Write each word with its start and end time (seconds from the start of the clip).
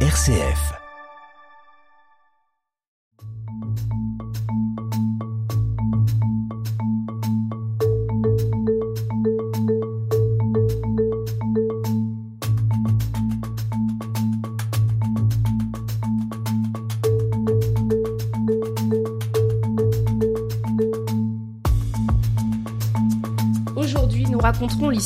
RCF. 0.00 0.85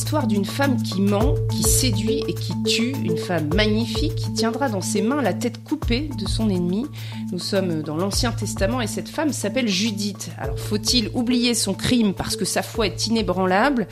L'histoire 0.01 0.27
d'une 0.27 0.47
femme 0.47 0.83
qui 0.83 1.03
ment, 1.03 1.35
qui 1.51 1.63
séduit 1.63 2.25
et 2.27 2.33
qui 2.33 2.55
tue, 2.63 2.93
une 3.05 3.19
femme 3.19 3.53
magnifique 3.55 4.15
qui 4.15 4.33
tiendra 4.33 4.71
dans 4.71 4.81
ses 4.81 5.03
mains 5.03 5.21
la 5.21 5.35
tête 5.35 5.63
coupée 5.63 6.09
de 6.19 6.27
son 6.27 6.49
ennemi. 6.49 6.87
Nous 7.33 7.39
sommes 7.39 7.83
dans 7.83 7.99
l'Ancien 7.99 8.33
Testament 8.33 8.81
et 8.81 8.87
cette 8.87 9.11
femme 9.11 9.31
s'appelle 9.31 9.69
Judith. 9.69 10.31
Alors 10.39 10.59
faut-il 10.59 11.11
oublier 11.13 11.53
son 11.53 11.75
crime 11.75 12.15
parce 12.15 12.35
que 12.35 12.47
sa 12.47 12.63
foi 12.63 12.87
est 12.87 13.09
inébranlable? 13.09 13.89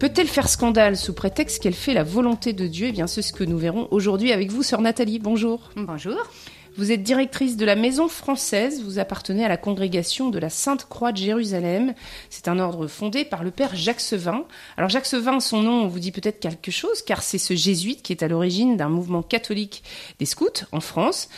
Peut-elle 0.00 0.26
faire 0.26 0.48
scandale 0.48 0.96
sous 0.96 1.14
prétexte 1.14 1.62
qu'elle 1.62 1.72
fait 1.72 1.94
la 1.94 2.02
volonté 2.02 2.52
de 2.52 2.66
Dieu? 2.66 2.88
Eh 2.88 2.92
bien 2.92 3.06
c'est 3.06 3.22
ce 3.22 3.32
que 3.32 3.44
nous 3.44 3.56
verrons 3.56 3.86
aujourd'hui 3.92 4.32
avec 4.32 4.50
vous, 4.50 4.64
sœur 4.64 4.80
Nathalie. 4.80 5.20
Bonjour. 5.20 5.70
Bonjour. 5.76 6.18
Vous 6.76 6.90
êtes 6.90 7.04
directrice 7.04 7.56
de 7.56 7.64
la 7.64 7.76
Maison 7.76 8.08
française, 8.08 8.82
vous 8.82 8.98
appartenez 8.98 9.44
à 9.44 9.48
la 9.48 9.56
congrégation 9.56 10.30
de 10.30 10.40
la 10.40 10.50
Sainte 10.50 10.88
Croix 10.88 11.12
de 11.12 11.18
Jérusalem. 11.18 11.94
C'est 12.30 12.48
un 12.48 12.58
ordre 12.58 12.88
fondé 12.88 13.24
par 13.24 13.44
le 13.44 13.52
père 13.52 13.76
Jacques 13.76 14.00
Sevin. 14.00 14.44
Alors 14.76 14.90
Jacques 14.90 15.06
Sevin, 15.06 15.38
son 15.38 15.62
nom 15.62 15.86
vous 15.86 16.00
dit 16.00 16.10
peut-être 16.10 16.40
quelque 16.40 16.72
chose, 16.72 17.02
car 17.02 17.22
c'est 17.22 17.38
ce 17.38 17.54
jésuite 17.54 18.02
qui 18.02 18.12
est 18.12 18.24
à 18.24 18.28
l'origine 18.28 18.76
d'un 18.76 18.88
mouvement 18.88 19.22
catholique 19.22 19.84
des 20.18 20.26
scouts 20.26 20.64
en 20.72 20.80
France. 20.80 21.28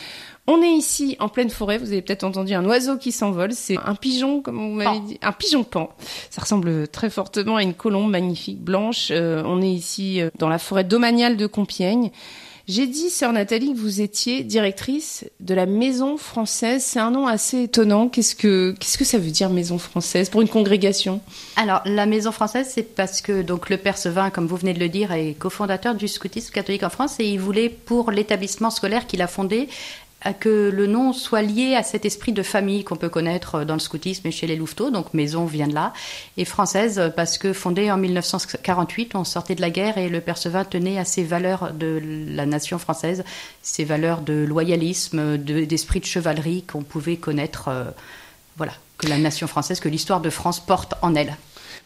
On 0.47 0.63
est 0.63 0.71
ici 0.71 1.17
en 1.19 1.29
pleine 1.29 1.51
forêt, 1.51 1.77
vous 1.77 1.91
avez 1.91 2.01
peut-être 2.01 2.23
entendu 2.23 2.55
un 2.55 2.65
oiseau 2.65 2.97
qui 2.97 3.11
s'envole, 3.11 3.53
c'est 3.53 3.77
un 3.85 3.93
pigeon, 3.93 4.41
comme 4.41 4.57
vous 4.57 4.73
m'avez 4.73 5.01
dit, 5.01 5.19
un 5.21 5.33
pigeon 5.33 5.63
pan. 5.63 5.89
Ça 6.31 6.41
ressemble 6.41 6.87
très 6.87 7.11
fortement 7.11 7.57
à 7.57 7.61
une 7.61 7.75
colombe 7.75 8.09
magnifique 8.09 8.59
blanche. 8.59 9.09
Euh, 9.11 9.43
on 9.45 9.61
est 9.61 9.69
ici 9.69 10.19
euh, 10.19 10.31
dans 10.39 10.49
la 10.49 10.57
forêt 10.57 10.83
domaniale 10.83 11.37
de 11.37 11.45
Compiègne. 11.45 12.11
J'ai 12.67 12.85
dit, 12.85 13.09
sœur 13.09 13.31
Nathalie, 13.31 13.73
que 13.73 13.79
vous 13.79 14.01
étiez 14.01 14.43
directrice 14.43 15.23
de 15.39 15.53
la 15.53 15.65
Maison 15.65 16.17
française. 16.17 16.83
C'est 16.83 16.99
un 16.99 17.11
nom 17.11 17.25
assez 17.25 17.63
étonnant. 17.63 18.09
Qu'est-ce 18.09 18.35
que, 18.35 18.75
qu'est-ce 18.77 18.97
que 18.97 19.05
ça 19.05 19.17
veut 19.17 19.31
dire 19.31 19.49
Maison 19.49 19.77
française 19.77 20.29
pour 20.29 20.41
une 20.41 20.49
congrégation? 20.49 21.21
Alors, 21.55 21.81
la 21.85 22.05
Maison 22.05 22.33
française, 22.33 22.69
c'est 22.69 22.83
parce 22.83 23.21
que 23.21 23.41
donc 23.41 23.69
le 23.69 23.77
père 23.77 23.97
Sevin, 23.97 24.31
comme 24.31 24.47
vous 24.47 24.57
venez 24.57 24.73
de 24.73 24.79
le 24.79 24.89
dire, 24.89 25.13
est 25.13 25.33
cofondateur 25.39 25.95
du 25.95 26.09
scoutisme 26.09 26.51
catholique 26.51 26.83
en 26.83 26.89
France 26.89 27.21
et 27.21 27.25
il 27.25 27.39
voulait, 27.39 27.69
pour 27.69 28.11
l'établissement 28.11 28.69
scolaire 28.69 29.07
qu'il 29.07 29.21
a 29.21 29.27
fondé, 29.27 29.69
que 30.33 30.69
le 30.73 30.87
nom 30.87 31.13
soit 31.13 31.41
lié 31.41 31.75
à 31.75 31.83
cet 31.83 32.05
esprit 32.05 32.31
de 32.31 32.43
famille 32.43 32.83
qu'on 32.83 32.95
peut 32.95 33.09
connaître 33.09 33.63
dans 33.63 33.73
le 33.73 33.79
scoutisme 33.79 34.27
et 34.27 34.31
chez 34.31 34.47
les 34.47 34.55
Louveteaux, 34.55 34.89
donc 34.89 35.13
maison 35.13 35.45
vient 35.45 35.67
de 35.67 35.73
là, 35.73 35.93
et 36.37 36.45
française 36.45 37.11
parce 37.15 37.37
que 37.37 37.53
fondée 37.53 37.91
en 37.91 37.97
1948, 37.97 39.15
on 39.15 39.23
sortait 39.23 39.55
de 39.55 39.61
la 39.61 39.69
guerre 39.69 39.97
et 39.97 40.09
le 40.09 40.21
Percevin 40.21 40.63
tenait 40.63 40.97
à 40.97 41.05
ces 41.05 41.23
valeurs 41.23 41.73
de 41.73 42.01
la 42.29 42.45
nation 42.45 42.77
française, 42.79 43.23
ces 43.61 43.83
valeurs 43.83 44.21
de 44.21 44.45
loyalisme, 44.47 45.37
d'esprit 45.37 45.99
de, 45.99 46.05
chevalerie 46.05 46.63
qu'on 46.63 46.83
pouvait 46.83 47.17
connaître, 47.17 47.67
euh, 47.67 47.85
voilà, 48.57 48.73
que 48.97 49.07
la 49.07 49.17
nation 49.17 49.47
française, 49.47 49.79
que 49.79 49.89
l'histoire 49.89 50.21
de 50.21 50.29
France 50.29 50.59
porte 50.59 50.95
en 51.01 51.15
elle. 51.15 51.35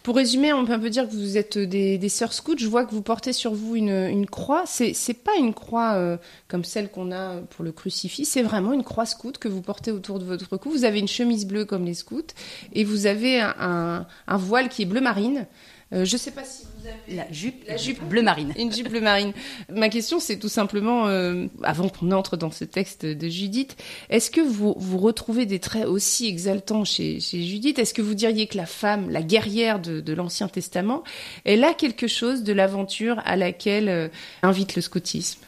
Pour 0.04 0.16
résumer, 0.16 0.54
on 0.54 0.66
peut 0.66 0.74
un 0.74 0.80
peu 0.80 0.90
dire 0.90 1.08
que 1.08 1.14
vous 1.14 1.38
êtes 1.38 1.58
des, 1.58 1.98
des 1.98 2.10
sœurs 2.10 2.34
scouts. 2.34 2.58
Je 2.58 2.68
vois 2.68 2.86
que 2.86 2.92
vous 2.92 3.02
portez 3.02 3.34
sur 3.34 3.54
vous 3.54 3.76
une, 3.76 3.90
une 3.90 4.26
croix. 4.26 4.64
C'est, 4.66 4.94
c'est 4.94 5.14
pas 5.14 5.36
une 5.38 5.54
croix 5.54 5.94
euh, 5.94 6.18
comme 6.48 6.64
celle 6.64 6.90
qu'on 6.90 7.12
a 7.12 7.38
pour 7.42 7.64
le 7.64 7.72
crucifix. 7.72 8.26
C'est 8.26 8.42
vraiment 8.42 8.74
une 8.74 8.84
croix 8.84 9.06
scout 9.06 9.38
que 9.38 9.48
vous 9.48 9.62
portez 9.62 9.92
autour 9.92 10.20
de 10.20 10.26
votre 10.26 10.58
cou. 10.58 10.72
Vous 10.72 10.86
avez 10.86 11.00
une 11.00 11.08
chemise 11.08 11.46
bleue 11.46 11.66
comme 11.66 11.86
les 11.86 11.94
scouts 11.94 12.34
et 12.74 12.84
vous 12.84 13.06
avez 13.06 13.40
un, 13.42 14.06
un 14.28 14.38
voile 14.38 14.70
qui 14.70 14.82
est 14.82 14.86
bleu 14.86 15.02
marine. 15.02 15.46
Euh, 15.94 16.06
je 16.06 16.14
ne 16.14 16.18
sais 16.18 16.32
pas 16.32 16.44
si 16.44 16.64
vous 16.64 16.88
avez 16.88 17.18
la 17.18 17.32
jupe, 17.32 17.64
la 17.68 17.78
jupe 17.78 18.02
bleu 18.04 18.22
marine. 18.22 18.54
Une 18.58 18.72
jupe 18.72 18.90
bleu 18.90 19.02
marine. 19.02 19.34
Ma 19.70 19.90
question, 19.90 20.20
c'est 20.20 20.38
tout 20.38 20.50
simplement, 20.50 21.08
euh, 21.08 21.48
avant 21.64 21.90
qu'on 21.90 22.12
entre 22.12 22.38
dans 22.38 22.52
ce 22.52 22.64
texte 22.64 23.06
de 23.06 23.28
Judith, 23.28 23.76
est-ce 24.10 24.32
que 24.32 24.42
vous, 24.42 24.74
vous 24.78 24.98
retrouvez 24.98 25.46
des 25.46 25.60
traits 25.60 25.86
aussi 25.86 26.28
exaltants 26.28 26.86
chez, 26.86 27.20
chez 27.20 27.44
Judith? 27.44 27.78
Est-ce 27.78 27.94
que 27.94 28.02
vous 28.02 28.16
diriez 28.16 28.48
que 28.48 28.58
la 28.58 28.66
femme, 28.66 29.10
la 29.10 29.22
guerrière 29.22 29.80
de, 29.80 30.00
de 30.00 30.14
l'Ancien 30.14 30.48
Testament, 30.48 31.04
elle 31.44 31.64
a 31.64 31.74
quelque 31.74 32.08
chose 32.08 32.44
de 32.44 32.54
l'aventure 32.54 33.22
à 33.26 33.36
laquelle 33.36 33.90
euh, 33.90 34.08
invite 34.44 34.76
le 34.76 34.82
scoutisme? 34.82 35.42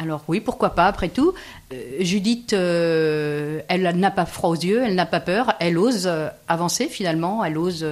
Alors 0.00 0.24
oui, 0.28 0.40
pourquoi 0.40 0.70
pas, 0.70 0.86
après 0.86 1.10
tout. 1.10 1.34
Euh, 1.74 1.76
Judith, 2.00 2.54
euh, 2.54 3.60
elle 3.68 3.82
n'a 3.82 4.10
pas 4.10 4.24
froid 4.24 4.48
aux 4.48 4.54
yeux, 4.54 4.82
elle 4.82 4.94
n'a 4.94 5.04
pas 5.04 5.20
peur, 5.20 5.52
elle 5.60 5.76
ose 5.76 6.06
euh, 6.06 6.28
avancer 6.48 6.86
finalement, 6.86 7.44
elle 7.44 7.58
ose 7.58 7.86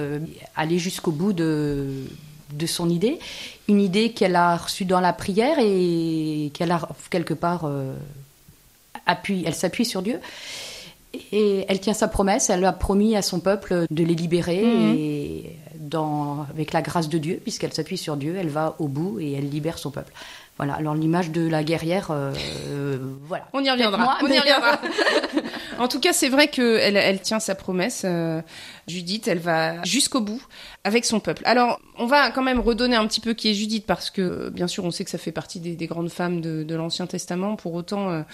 aller 0.55 0.79
jusqu'au 0.79 1.11
bout 1.11 1.33
de, 1.33 1.87
de 2.53 2.65
son 2.65 2.89
idée. 2.89 3.19
Une 3.67 3.79
idée 3.79 4.11
qu'elle 4.11 4.35
a 4.35 4.57
reçue 4.57 4.85
dans 4.85 4.99
la 4.99 5.13
prière 5.13 5.57
et 5.59 6.49
qu'elle 6.55 6.71
a 6.71 6.89
quelque 7.11 7.35
part 7.35 7.69
appuie, 9.05 9.43
elle 9.45 9.53
s'appuie 9.53 9.85
sur 9.85 10.01
Dieu. 10.01 10.19
Et 11.31 11.65
elle 11.67 11.79
tient 11.79 11.93
sa 11.93 12.07
promesse, 12.07 12.49
elle 12.49 12.65
a 12.65 12.71
promis 12.71 13.15
à 13.15 13.21
son 13.21 13.39
peuple 13.39 13.85
de 13.89 14.03
les 14.03 14.15
libérer 14.15 14.63
mhm. 14.63 14.95
et 14.95 15.57
dans, 15.75 16.45
avec 16.51 16.71
la 16.73 16.81
grâce 16.81 17.09
de 17.09 17.17
Dieu, 17.17 17.39
puisqu'elle 17.41 17.73
s'appuie 17.73 17.97
sur 17.97 18.17
Dieu, 18.17 18.35
elle 18.37 18.49
va 18.49 18.75
au 18.79 18.87
bout 18.87 19.19
et 19.19 19.33
elle 19.33 19.49
libère 19.49 19.77
son 19.77 19.91
peuple. 19.91 20.13
Voilà, 20.59 20.73
alors 20.73 20.93
l'image 20.93 21.31
de 21.31 21.47
la 21.47 21.63
guerrière, 21.63 22.11
euh, 22.11 22.33
euh, 22.67 22.97
voilà. 23.29 23.47
On 23.53 23.63
y 23.63 23.71
reviendra. 23.71 24.17
on 24.21 24.27
y 24.27 24.37
reviendra. 24.37 24.81
en 25.79 25.87
tout 25.87 26.01
cas, 26.01 26.11
c'est 26.11 26.27
vrai 26.27 26.49
qu'elle 26.49 26.97
elle 26.97 27.21
tient 27.21 27.39
sa 27.39 27.55
promesse. 27.55 28.01
Euh, 28.03 28.41
Judith, 28.85 29.29
elle 29.29 29.39
va 29.39 29.81
jusqu'au 29.85 30.19
bout 30.19 30.45
avec 30.83 31.05
son 31.05 31.21
peuple. 31.21 31.43
Alors, 31.45 31.79
on 31.97 32.07
va 32.07 32.29
quand 32.31 32.43
même 32.43 32.59
redonner 32.59 32.97
un 32.97 33.07
petit 33.07 33.21
peu 33.21 33.33
qui 33.33 33.49
est 33.49 33.53
Judith, 33.53 33.85
parce 33.85 34.09
que 34.09 34.49
bien 34.49 34.67
sûr, 34.67 34.83
on 34.83 34.91
sait 34.91 35.05
que 35.05 35.09
ça 35.09 35.17
fait 35.17 35.31
partie 35.31 35.61
des, 35.61 35.87
grandes 35.87 36.11
femmes 36.11 36.41
de, 36.41 36.75
l'Ancien 36.75 37.07
Testament. 37.07 37.55
Pour 37.55 37.73
autant, 37.73 38.25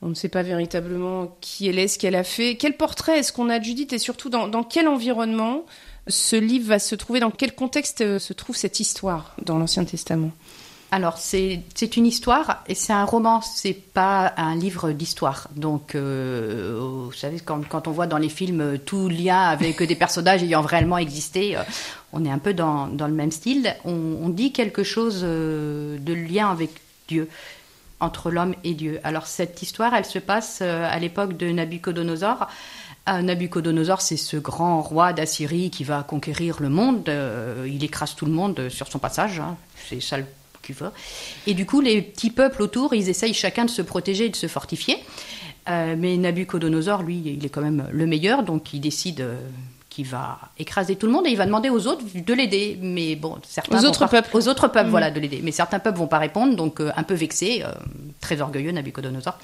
on 0.00 0.08
ne 0.08 0.14
sait 0.14 0.30
pas 0.30 0.42
véritablement 0.42 1.36
qui 1.42 1.68
elle 1.68 1.78
est, 1.78 1.88
ce 1.88 1.98
qu'elle 1.98 2.16
a 2.16 2.24
fait. 2.24 2.56
Quel 2.56 2.78
portrait 2.78 3.18
est-ce 3.18 3.34
qu'on 3.34 3.50
a 3.50 3.58
de 3.58 3.64
Judith 3.64 3.92
et 3.92 3.98
surtout 3.98 4.30
dans, 4.30 4.48
dans 4.48 4.62
quel 4.62 4.88
environnement 4.88 5.66
ce 6.08 6.36
livre 6.36 6.68
va 6.68 6.78
se 6.78 6.94
trouver? 6.94 7.20
Dans 7.20 7.30
quel 7.30 7.54
contexte 7.54 8.16
se 8.16 8.32
trouve 8.32 8.56
cette 8.56 8.80
histoire 8.80 9.36
dans 9.42 9.58
l'Ancien 9.58 9.84
Testament? 9.84 10.30
Alors, 10.96 11.18
c'est 11.18 11.96
une 11.98 12.06
histoire 12.06 12.64
et 12.68 12.74
c'est 12.74 12.94
un 12.94 13.04
roman, 13.04 13.42
c'est 13.42 13.74
pas 13.74 14.32
un 14.38 14.56
livre 14.56 14.92
d'histoire. 14.92 15.46
Donc, 15.54 15.94
euh, 15.94 16.78
vous 16.80 17.12
savez, 17.12 17.38
quand, 17.38 17.86
on 17.86 17.90
voit 17.90 18.06
dans 18.06 18.16
les 18.16 18.30
films 18.30 18.62
euh, 18.62 18.78
tout 18.78 19.10
lien 19.10 19.42
avec 19.42 19.82
des 19.82 19.94
personnages 19.94 20.42
ayant 20.42 20.62
réellement 20.62 20.96
existé, 20.96 21.54
euh, 21.54 21.60
on 22.14 22.24
est 22.24 22.30
un 22.30 22.38
peu 22.38 22.54
dans, 22.54 22.86
le 22.86 23.12
même 23.12 23.30
style. 23.30 23.76
On, 23.84 24.30
dit 24.30 24.52
quelque 24.52 24.84
chose 24.84 25.20
de 25.20 26.12
lien 26.14 26.50
avec 26.50 26.70
Dieu, 27.08 27.28
entre 28.00 28.30
l'homme 28.30 28.54
et 28.64 28.72
Dieu. 28.72 28.98
Alors, 29.04 29.26
cette 29.26 29.60
histoire, 29.60 29.92
elle 29.92 30.06
se 30.06 30.18
passe 30.18 30.62
à 30.62 30.98
l'époque 30.98 31.36
de 31.36 31.50
Nabucodonosor. 31.50 32.48
Nabucodonosor, 33.06 34.00
c'est 34.00 34.16
ce 34.16 34.38
grand 34.38 34.80
roi 34.80 35.12
d'Assyrie 35.12 35.68
qui 35.68 35.84
va 35.84 36.02
conquérir 36.04 36.62
le 36.62 36.70
monde. 36.70 37.12
il 37.66 37.84
écrase 37.84 38.14
tout 38.14 38.24
le 38.24 38.32
monde 38.32 38.70
sur 38.70 38.88
son 38.88 38.98
passage. 38.98 39.40
Hein. 39.40 39.58
C'est 39.90 40.00
ça 40.00 40.16
le 40.16 40.24
et 41.46 41.54
du 41.54 41.66
coup, 41.66 41.80
les 41.80 42.02
petits 42.02 42.30
peuples 42.30 42.62
autour, 42.62 42.94
ils 42.94 43.08
essayent 43.08 43.34
chacun 43.34 43.64
de 43.64 43.70
se 43.70 43.82
protéger 43.82 44.26
et 44.26 44.28
de 44.28 44.36
se 44.36 44.46
fortifier. 44.46 44.98
Euh, 45.68 45.96
mais 45.98 46.16
Nabucodonosor, 46.16 47.02
lui, 47.02 47.22
il 47.24 47.44
est 47.44 47.48
quand 47.48 47.60
même 47.60 47.88
le 47.90 48.06
meilleur, 48.06 48.42
donc 48.42 48.72
il 48.72 48.80
décide 48.80 49.20
euh, 49.20 49.36
qu'il 49.90 50.06
va 50.06 50.38
écraser 50.58 50.94
tout 50.94 51.06
le 51.06 51.12
monde 51.12 51.26
et 51.26 51.30
il 51.30 51.36
va 51.36 51.46
demander 51.46 51.70
aux 51.70 51.88
autres 51.88 52.04
de 52.14 52.34
l'aider. 52.34 52.78
Mais 52.80 53.16
bon, 53.16 53.36
certains 53.46 53.82
aux 53.82 53.88
autres 53.88 54.06
peuples, 54.06 54.36
aux 54.36 54.48
autres 54.48 54.68
peuples, 54.68 54.86
mmh. 54.86 54.90
voilà, 54.90 55.10
de 55.10 55.18
l'aider. 55.18 55.40
Mais 55.42 55.50
certains 55.50 55.80
peuples 55.80 55.98
vont 55.98 56.06
pas 56.06 56.18
répondre, 56.18 56.54
donc 56.54 56.80
euh, 56.80 56.92
un 56.96 57.02
peu 57.02 57.14
vexé, 57.14 57.64
très 58.20 58.40
orgueilleux 58.40 58.70
Nabucodonosor. 58.70 59.38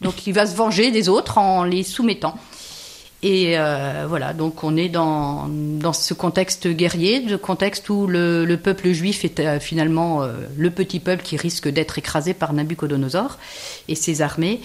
Donc 0.00 0.26
il 0.26 0.32
va 0.32 0.46
se 0.46 0.54
venger 0.54 0.90
des 0.92 1.08
autres 1.08 1.38
en 1.38 1.64
les 1.64 1.82
soumettant. 1.82 2.36
Et 3.26 3.58
euh, 3.58 4.04
voilà, 4.06 4.34
donc 4.34 4.64
on 4.64 4.76
est 4.76 4.90
dans, 4.90 5.48
dans 5.48 5.94
ce 5.94 6.12
contexte 6.12 6.68
guerrier, 6.68 7.24
ce 7.26 7.36
contexte 7.36 7.88
où 7.88 8.06
le, 8.06 8.44
le 8.44 8.56
peuple 8.58 8.92
juif 8.92 9.24
est 9.24 9.40
euh, 9.40 9.58
finalement 9.58 10.22
euh, 10.22 10.34
le 10.58 10.70
petit 10.70 11.00
peuple 11.00 11.22
qui 11.22 11.38
risque 11.38 11.66
d'être 11.68 11.96
écrasé 11.96 12.34
par 12.34 12.52
Nabucodonosor 12.52 13.38
et 13.88 13.94
ses 13.94 14.20
armées. 14.20 14.60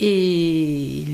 Et 0.00 1.04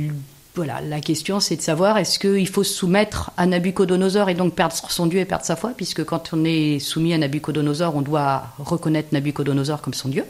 voilà, 0.55 0.81
la 0.82 1.00
question 1.00 1.41
c'est 1.41 1.56
de 1.56 1.62
savoir 1.62 1.99
est-ce 1.99 2.20
qu'il 2.20 2.46
faut 2.46 2.62
se 2.62 2.73
soumettre 2.73 3.32
à 3.37 3.46
Nabucodonosor 3.46 4.29
et 4.29 4.35
donc 4.35 4.55
perdre 4.55 4.76
son 4.76 5.06
Dieu 5.06 5.19
et 5.19 5.25
perdre 5.25 5.44
sa 5.44 5.56
foi, 5.56 5.73
puisque 5.76 6.05
quand 6.05 6.31
on 6.32 6.44
est 6.44 6.79
soumis 6.79 7.12
à 7.12 7.19
Nabucodonosor, 7.19 7.96
on 7.96 8.02
doit 8.02 8.44
reconnaître 8.61 9.08
Nabucodonosor 9.11 9.82
comme 9.82 9.94
son 9.94 10.11
Dieu 10.11 10.25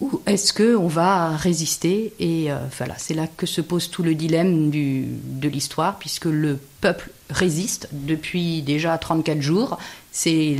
ou 0.00 0.22
est-ce 0.26 0.52
qu'on 0.52 0.88
va 0.88 1.36
résister 1.36 2.14
Et 2.18 2.50
euh, 2.50 2.56
voilà, 2.78 2.94
c'est 2.96 3.14
là 3.14 3.26
que 3.26 3.46
se 3.46 3.60
pose 3.60 3.90
tout 3.90 4.02
le 4.02 4.14
dilemme 4.14 4.70
de 4.70 5.48
l'histoire, 5.48 5.98
puisque 5.98 6.24
le 6.24 6.58
peuple 6.80 7.10
résiste 7.28 7.88
depuis 7.92 8.62
déjà 8.62 8.96
34 8.96 9.42
jours. 9.42 9.78
C'est 10.10 10.56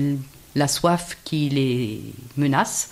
la 0.55 0.69
soif 0.69 1.17
qui 1.25 1.49
les 1.49 2.01
menace, 2.37 2.91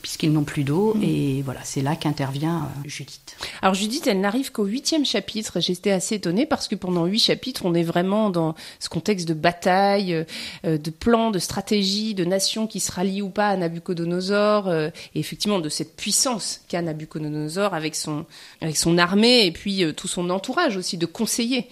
puisqu'ils 0.00 0.32
n'ont 0.32 0.44
plus 0.44 0.64
d'eau. 0.64 0.94
Mm. 0.94 1.02
Et 1.02 1.42
voilà, 1.42 1.60
c'est 1.64 1.82
là 1.82 1.96
qu'intervient 1.96 2.62
euh, 2.84 2.88
Judith. 2.88 3.36
Alors 3.62 3.74
Judith, 3.74 4.06
elle 4.06 4.20
n'arrive 4.20 4.52
qu'au 4.52 4.64
huitième 4.64 5.04
chapitre. 5.04 5.60
J'étais 5.60 5.90
assez 5.90 6.16
étonnée 6.16 6.46
parce 6.46 6.68
que 6.68 6.74
pendant 6.74 7.04
huit 7.06 7.18
chapitres, 7.18 7.62
on 7.64 7.74
est 7.74 7.82
vraiment 7.82 8.30
dans 8.30 8.54
ce 8.80 8.88
contexte 8.88 9.28
de 9.28 9.34
bataille, 9.34 10.24
euh, 10.64 10.78
de 10.78 10.90
plans, 10.90 11.30
de 11.30 11.38
stratégie, 11.38 12.14
de 12.14 12.24
nations 12.24 12.66
qui 12.66 12.80
se 12.80 12.90
rallient 12.90 13.22
ou 13.22 13.28
pas 13.28 13.48
à 13.48 13.56
Nabucodonosor, 13.56 14.68
euh, 14.68 14.88
et 15.14 15.20
effectivement 15.20 15.60
de 15.60 15.68
cette 15.68 15.96
puissance 15.96 16.62
qu'a 16.68 16.80
Nabucodonosor 16.80 17.74
avec 17.74 17.94
son, 17.94 18.24
avec 18.60 18.76
son 18.76 18.98
armée 18.98 19.46
et 19.46 19.52
puis 19.52 19.84
tout 19.94 20.08
son 20.08 20.30
entourage 20.30 20.76
aussi 20.76 20.96
de 20.96 21.06
conseillers. 21.06 21.68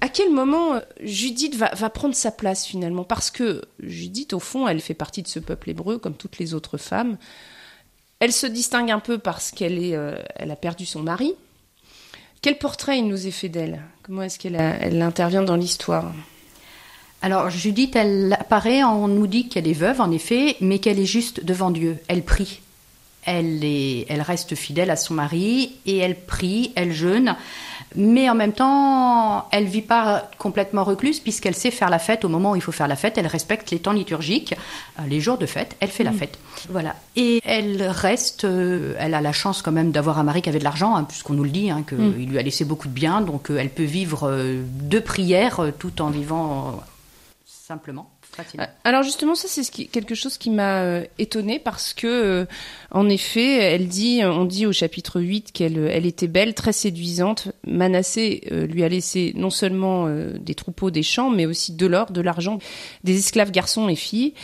À 0.00 0.08
quel 0.08 0.30
moment 0.30 0.80
Judith 1.02 1.56
va, 1.56 1.74
va 1.74 1.90
prendre 1.90 2.14
sa 2.14 2.30
place 2.30 2.66
finalement? 2.66 3.04
Parce 3.04 3.30
que 3.30 3.62
Judith, 3.80 4.32
au 4.32 4.40
fond, 4.40 4.68
elle 4.68 4.75
elle 4.76 4.82
fait 4.82 4.94
partie 4.94 5.22
de 5.22 5.28
ce 5.28 5.38
peuple 5.38 5.70
hébreu 5.70 5.98
comme 5.98 6.14
toutes 6.14 6.38
les 6.38 6.54
autres 6.54 6.78
femmes. 6.78 7.16
Elle 8.20 8.32
se 8.32 8.46
distingue 8.46 8.90
un 8.90 9.00
peu 9.00 9.18
parce 9.18 9.50
qu'elle 9.50 9.82
est, 9.82 9.96
euh, 9.96 10.16
elle 10.36 10.50
a 10.50 10.56
perdu 10.56 10.86
son 10.86 11.02
mari. 11.02 11.34
Quel 12.40 12.58
portrait 12.58 12.98
il 12.98 13.08
nous 13.08 13.26
est 13.26 13.32
fait 13.32 13.48
d'elle? 13.48 13.82
Comment 14.02 14.22
est-ce 14.22 14.38
qu'elle 14.38 14.54
elle 14.54 15.02
intervient 15.02 15.42
dans 15.42 15.56
l'histoire? 15.56 16.12
Alors 17.22 17.50
Judith, 17.50 17.96
elle 17.96 18.36
apparaît, 18.38 18.84
on 18.84 19.08
nous 19.08 19.26
dit 19.26 19.48
qu'elle 19.48 19.66
est 19.66 19.72
veuve 19.72 20.00
en 20.00 20.10
effet, 20.10 20.56
mais 20.60 20.78
qu'elle 20.78 21.00
est 21.00 21.06
juste 21.06 21.44
devant 21.44 21.70
Dieu. 21.70 21.98
Elle 22.08 22.22
prie. 22.22 22.60
Elle, 23.26 23.64
est, 23.64 24.06
elle 24.08 24.22
reste 24.22 24.54
fidèle 24.54 24.90
à 24.90 24.96
son 24.96 25.14
mari 25.14 25.76
et 25.84 25.98
elle 25.98 26.14
prie, 26.14 26.72
elle 26.76 26.92
jeûne 26.92 27.36
mais 27.96 28.28
en 28.28 28.34
même 28.34 28.52
temps, 28.52 29.48
elle 29.50 29.64
vit 29.64 29.82
pas 29.82 30.28
complètement 30.38 30.84
recluse 30.84 31.18
puisqu'elle 31.18 31.54
sait 31.54 31.70
faire 31.70 31.88
la 31.88 31.98
fête 31.98 32.24
au 32.24 32.28
moment 32.28 32.52
où 32.52 32.56
il 32.56 32.62
faut 32.62 32.72
faire 32.72 32.88
la 32.88 32.96
fête. 32.96 33.16
Elle 33.16 33.26
respecte 33.26 33.70
les 33.70 33.78
temps 33.78 33.92
liturgiques, 33.92 34.54
euh, 34.98 35.02
les 35.08 35.20
jours 35.20 35.38
de 35.38 35.46
fête. 35.46 35.76
Elle 35.80 35.88
fait 35.88 36.04
la 36.04 36.10
mm. 36.10 36.18
fête, 36.18 36.38
voilà. 36.68 36.94
Et 37.16 37.40
elle 37.44 37.82
reste. 37.82 38.44
Euh, 38.44 38.94
elle 38.98 39.14
a 39.14 39.20
la 39.20 39.32
chance 39.32 39.62
quand 39.62 39.72
même 39.72 39.92
d'avoir 39.92 40.18
un 40.18 40.24
mari 40.24 40.42
qui 40.42 40.48
avait 40.48 40.58
de 40.58 40.64
l'argent, 40.64 40.94
hein, 40.94 41.04
puisqu'on 41.04 41.34
nous 41.34 41.44
le 41.44 41.50
dit, 41.50 41.70
hein, 41.70 41.84
qu'il 41.88 41.98
mm. 41.98 42.26
lui 42.26 42.38
a 42.38 42.42
laissé 42.42 42.64
beaucoup 42.64 42.88
de 42.88 42.92
biens, 42.92 43.22
donc 43.22 43.50
euh, 43.50 43.58
elle 43.58 43.70
peut 43.70 43.84
vivre 43.84 44.30
de 44.30 44.98
prières 44.98 45.72
tout 45.78 46.02
en 46.02 46.10
vivant 46.10 46.82
simplement. 47.46 48.10
Euh, 48.58 48.64
alors 48.84 49.02
justement, 49.02 49.34
ça 49.34 49.48
c'est 49.48 49.70
quelque 49.88 50.14
chose 50.14 50.38
qui 50.38 50.50
m'a 50.50 50.82
euh, 50.82 51.04
étonnée 51.18 51.58
parce 51.58 51.94
que, 51.94 52.06
euh, 52.06 52.46
en 52.90 53.08
effet, 53.08 53.56
elle 53.56 53.88
dit, 53.88 54.20
on 54.24 54.44
dit 54.44 54.66
au 54.66 54.72
chapitre 54.72 55.20
8 55.20 55.52
qu'elle 55.52 55.78
elle 55.78 56.06
était 56.06 56.26
belle, 56.26 56.54
très 56.54 56.72
séduisante. 56.72 57.48
Manassé 57.66 58.42
lui 58.50 58.84
a 58.84 58.88
laissé 58.88 59.32
non 59.36 59.50
seulement 59.50 60.08
des 60.08 60.54
troupeaux, 60.54 60.90
des 60.90 61.02
champs, 61.02 61.30
mais 61.30 61.46
aussi 61.46 61.72
de 61.72 61.86
l'or, 61.86 62.10
de 62.10 62.20
l'argent, 62.20 62.58
des 63.04 63.18
esclaves 63.18 63.50
garçons 63.50 63.88
et 63.88 63.96
filles. 63.96 64.34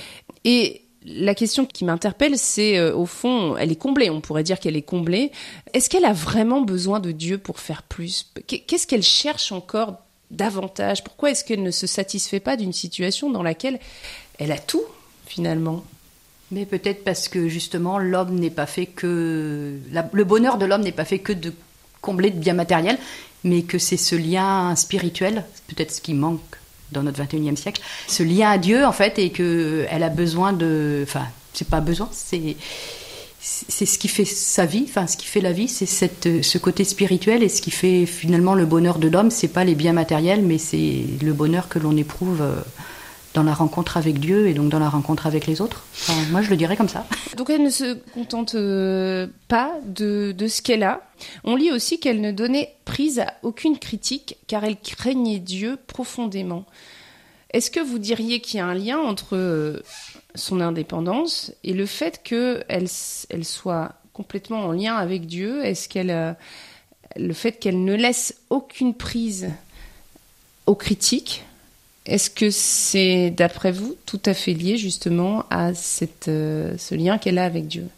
Et 0.44 0.82
la 1.04 1.34
question 1.34 1.66
qui 1.66 1.84
m'interpelle, 1.84 2.38
c'est 2.38 2.80
au 2.90 3.06
fond, 3.06 3.56
elle 3.56 3.72
est 3.72 3.76
comblée, 3.76 4.10
on 4.10 4.20
pourrait 4.20 4.42
dire 4.42 4.60
qu'elle 4.60 4.76
est 4.76 4.82
comblée. 4.82 5.30
Est-ce 5.72 5.88
qu'elle 5.88 6.04
a 6.04 6.12
vraiment 6.12 6.60
besoin 6.60 7.00
de 7.00 7.12
Dieu 7.12 7.38
pour 7.38 7.60
faire 7.60 7.82
plus? 7.82 8.32
Qu'est-ce 8.46 8.86
qu'elle 8.86 9.02
cherche 9.02 9.52
encore 9.52 9.98
davantage. 10.32 11.04
Pourquoi 11.04 11.30
est-ce 11.30 11.44
qu'elle 11.44 11.62
ne 11.62 11.70
se 11.70 11.86
satisfait 11.86 12.40
pas 12.40 12.56
d'une 12.56 12.72
situation 12.72 13.30
dans 13.30 13.42
laquelle 13.42 13.78
elle 14.38 14.50
a 14.50 14.58
tout 14.58 14.82
finalement? 15.26 15.84
Mais 16.50 16.66
peut-être 16.66 17.04
parce 17.04 17.28
que 17.28 17.48
justement 17.48 17.98
l'homme 17.98 18.34
n'est 18.34 18.50
pas 18.50 18.66
fait 18.66 18.86
que 18.86 19.78
le 20.12 20.24
bonheur 20.24 20.58
de 20.58 20.66
l'homme 20.66 20.82
n'est 20.82 20.92
pas 20.92 21.04
fait 21.04 21.18
que 21.18 21.32
de 21.32 21.52
combler 22.00 22.30
de 22.30 22.38
biens 22.38 22.54
matériels, 22.54 22.98
mais 23.44 23.62
que 23.62 23.78
c'est 23.78 23.96
ce 23.96 24.16
lien 24.16 24.74
spirituel, 24.76 25.44
peut-être 25.68 25.92
ce 25.92 26.00
qui 26.00 26.14
manque 26.14 26.40
dans 26.90 27.02
notre 27.02 27.22
21e 27.22 27.56
siècle, 27.56 27.80
ce 28.06 28.22
lien 28.22 28.50
à 28.50 28.58
Dieu 28.58 28.84
en 28.84 28.92
fait, 28.92 29.18
et 29.18 29.30
que 29.30 29.86
elle 29.88 30.02
a 30.02 30.10
besoin 30.10 30.52
de, 30.52 31.00
enfin 31.04 31.26
c'est 31.54 31.68
pas 31.68 31.80
besoin, 31.80 32.08
c'est 32.12 32.56
c'est 33.44 33.86
ce 33.86 33.98
qui 33.98 34.06
fait 34.06 34.24
sa 34.24 34.66
vie, 34.66 34.84
enfin 34.88 35.08
ce 35.08 35.16
qui 35.16 35.26
fait 35.26 35.40
la 35.40 35.52
vie, 35.52 35.66
c'est 35.66 35.86
cette 35.86 36.42
ce 36.42 36.58
côté 36.58 36.84
spirituel 36.84 37.42
et 37.42 37.48
ce 37.48 37.60
qui 37.60 37.72
fait 37.72 38.06
finalement 38.06 38.54
le 38.54 38.66
bonheur 38.66 39.00
de 39.00 39.08
l'homme, 39.08 39.32
c'est 39.32 39.48
pas 39.48 39.64
les 39.64 39.74
biens 39.74 39.92
matériels, 39.92 40.42
mais 40.42 40.58
c'est 40.58 41.04
le 41.20 41.32
bonheur 41.32 41.68
que 41.68 41.80
l'on 41.80 41.96
éprouve 41.96 42.40
euh, 42.40 42.54
dans 43.34 43.42
la 43.42 43.52
rencontre 43.52 43.96
avec 43.96 44.20
Dieu 44.20 44.46
et 44.46 44.54
donc 44.54 44.68
dans 44.68 44.78
la 44.78 44.88
rencontre 44.88 45.26
avec 45.26 45.46
les 45.48 45.60
autres. 45.60 45.84
moi, 46.30 46.42
je 46.42 46.50
le 46.50 46.56
dirais 46.56 46.76
comme 46.76 46.88
ça. 46.88 47.04
Donc 47.36 47.50
elle 47.50 47.62
ne 47.62 47.70
se 47.70 47.94
contente 48.14 48.54
euh, 48.54 49.26
pas 49.48 49.72
de, 49.86 50.32
de 50.36 50.46
ce 50.46 50.62
qu'elle 50.62 50.84
a. 50.84 51.00
On 51.42 51.56
lit 51.56 51.72
aussi 51.72 51.98
qu'elle 51.98 52.20
ne 52.20 52.30
donnait 52.30 52.76
prise 52.84 53.20
à 53.20 53.34
aucune 53.42 53.78
critique 53.78 54.36
car 54.46 54.62
elle 54.64 54.76
craignait 54.76 55.40
Dieu 55.40 55.78
profondément. 55.86 56.64
Est-ce 57.52 57.70
que 57.70 57.80
vous 57.80 57.98
diriez 57.98 58.40
qu'il 58.40 58.58
y 58.58 58.60
a 58.60 58.66
un 58.66 58.74
lien 58.74 58.98
entre 58.98 59.36
euh, 59.36 59.82
son 60.34 60.60
indépendance 60.60 61.52
et 61.64 61.72
le 61.72 61.86
fait 61.86 62.22
qu'elle 62.22 62.64
elle 63.30 63.44
soit 63.44 63.92
complètement 64.12 64.66
en 64.66 64.72
lien 64.72 64.96
avec 64.96 65.26
Dieu 65.26 65.64
Est-ce 65.64 65.88
qu'elle 65.88 66.10
euh, 66.10 66.32
le 67.16 67.32
fait 67.32 67.52
qu'elle 67.52 67.84
ne 67.84 67.94
laisse 67.94 68.34
aucune 68.50 68.94
prise 68.94 69.50
aux 70.66 70.74
critiques 70.74 71.44
Est-ce 72.06 72.30
que 72.30 72.50
c'est, 72.50 73.30
d'après 73.30 73.72
vous, 73.72 73.96
tout 74.06 74.20
à 74.24 74.34
fait 74.34 74.54
lié 74.54 74.76
justement 74.76 75.44
à 75.50 75.74
cette, 75.74 76.28
euh, 76.28 76.76
ce 76.78 76.94
lien 76.94 77.18
qu'elle 77.18 77.38
a 77.38 77.44
avec 77.44 77.66
Dieu? 77.66 77.88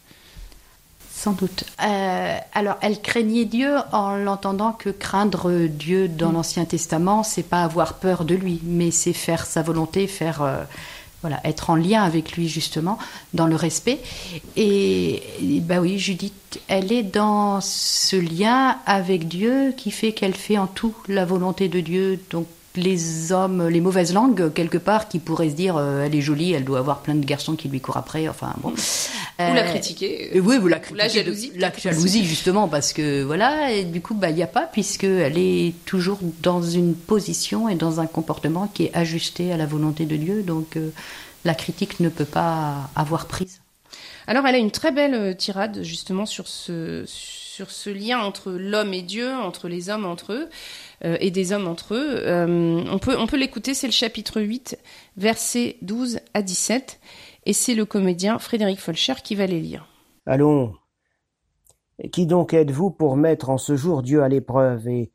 Sans 1.13 1.33
doute. 1.33 1.65
Euh, 1.83 2.37
alors, 2.53 2.77
elle 2.83 3.01
craignait 3.01 3.47
Dieu 3.47 3.77
en 3.93 4.17
l'entendant 4.17 4.73
que 4.73 4.91
craindre 4.91 5.69
Dieu 5.69 6.09
dans 6.09 6.31
mm. 6.31 6.35
l'Ancien 6.35 6.65
Testament, 6.65 7.23
c'est 7.23 7.45
pas 7.45 7.63
avoir 7.63 7.95
peur 7.95 8.25
de 8.25 8.35
lui, 8.35 8.61
mais 8.63 8.91
c'est 8.91 9.13
faire 9.13 9.47
sa 9.47 9.63
volonté, 9.63 10.07
faire 10.07 10.43
euh, 10.43 10.65
voilà, 11.25 11.41
être 11.45 11.71
en 11.71 11.75
lien 11.75 12.03
avec 12.03 12.33
lui 12.33 12.51
justement, 12.51 12.99
dans 13.33 13.47
le 13.47 13.57
respect. 13.57 13.99
Et, 14.57 15.23
bah 15.63 15.81
oui, 15.81 15.99
Judith, 15.99 16.61
elle 16.69 16.93
est 16.93 17.03
dans 17.03 17.63
ce 17.63 18.17
lien 18.17 18.77
avec 18.85 19.27
Dieu 19.27 19.73
qui 19.75 19.91
fait 19.91 20.13
qu'elle 20.13 20.35
fait 20.35 20.59
en 20.59 20.67
tout 20.67 20.95
la 21.09 21.25
volonté 21.25 21.71
de 21.71 21.81
Dieu. 21.81 22.21
Donc 22.31 22.47
les 22.77 23.33
hommes, 23.33 23.69
les 23.69 23.81
mauvaises 23.81 24.13
langues, 24.13 24.53
quelque 24.53 24.79
part, 24.79 25.09
qui 25.09 25.19
pourraient 25.19 25.51
se 25.51 25.55
dire 25.55 25.77
euh, 25.77 26.05
elle 26.05 26.15
est 26.15 26.21
jolie, 26.21 26.53
elle 26.53 26.65
doit 26.65 26.81
avoir 26.81 27.01
plein 27.01 27.15
de 27.15 27.25
garçons 27.25 27.55
qui 27.55 27.69
lui 27.69 27.81
courent 27.81 27.97
après, 27.97 28.29
enfin 28.29 28.53
bon. 28.63 28.71
ou 28.71 28.75
la 29.39 29.63
euh, 29.63 29.71
critiquer. 29.71 30.41
oui, 30.41 30.57
ou 30.57 30.67
la, 30.67 30.81
la 30.95 31.09
jalousie. 31.09 31.53
la 31.57 31.73
jalousie, 31.73 32.25
justement, 32.25 32.69
parce 32.69 32.93
que 32.93 33.23
voilà, 33.23 33.73
et 33.73 33.85
du 33.85 34.01
coup, 34.01 34.15
bah, 34.15 34.31
il 34.31 34.37
n'y 34.37 34.43
a 34.43 34.49
pas, 34.49 34.67
puisqu'elle 34.67 35.39
est 35.39 35.75
toujours 35.85 36.19
dans 36.43 36.63
une 36.63 36.95
position 36.95 37.69
et 37.69 37.77
dans 37.77 38.01
un 38.01 38.07
comportement 38.07 38.67
qui 38.67 38.85
est 38.85 38.95
ajusté 38.95 39.53
à 39.53 39.57
la 39.57 39.67
volonté 39.67 40.05
de 40.05 40.17
Dieu, 40.17 40.43
donc 40.43 40.77
euh, 40.77 40.91
la 41.45 41.55
critique 41.55 42.01
ne 42.01 42.09
peut 42.09 42.25
pas 42.25 42.91
avoir 42.97 43.27
prise. 43.27 43.61
Alors, 44.27 44.47
elle 44.47 44.55
a 44.55 44.59
une 44.59 44.71
très 44.71 44.91
belle 44.91 45.37
tirade, 45.37 45.83
justement, 45.83 46.27
sur 46.27 46.49
ce, 46.49 47.05
sur 47.07 47.44
ce 47.63 47.91
lien 47.91 48.21
entre 48.21 48.53
l'homme 48.53 48.93
et 48.95 49.03
Dieu, 49.03 49.33
entre 49.33 49.69
les 49.69 49.91
hommes 49.91 50.05
entre 50.07 50.33
eux. 50.33 50.49
Euh, 51.05 51.17
et 51.21 51.31
des 51.31 51.53
hommes 51.53 51.67
entre 51.67 51.95
eux. 51.95 52.23
Euh, 52.25 52.83
on 52.91 52.99
peut, 52.99 53.17
on 53.19 53.27
peut 53.27 53.37
l'écouter, 53.37 53.75
c'est 53.75 53.87
le 53.87 53.93
chapitre 53.93 54.41
8, 54.41 54.79
versets 55.17 55.77
12 55.83 56.21
à 56.33 56.41
17, 56.41 57.01
et 57.47 57.53
c'est 57.53 57.75
le 57.75 57.85
comédien 57.85 58.39
Frédéric 58.39 58.81
Folcher 58.81 59.15
qui 59.23 59.35
va 59.35 59.47
les 59.47 59.61
lire. 59.61 59.87
Allons. 60.25 60.75
Qui 62.11 62.27
donc 62.27 62.55
êtes-vous 62.55 62.91
pour 62.91 63.17
mettre 63.17 63.51
en 63.51 63.59
ce 63.59 63.77
jour 63.77 64.03
Dieu 64.03 64.23
à 64.23 64.29
l'épreuve 64.29 64.89
et 64.89 65.13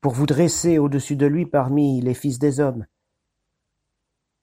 pour 0.00 0.12
vous 0.12 0.26
dresser 0.26 0.78
au-dessus 0.78 1.16
de 1.16 1.26
lui 1.26 1.46
parmi 1.46 2.00
les 2.00 2.14
fils 2.14 2.38
des 2.38 2.58
hommes? 2.58 2.86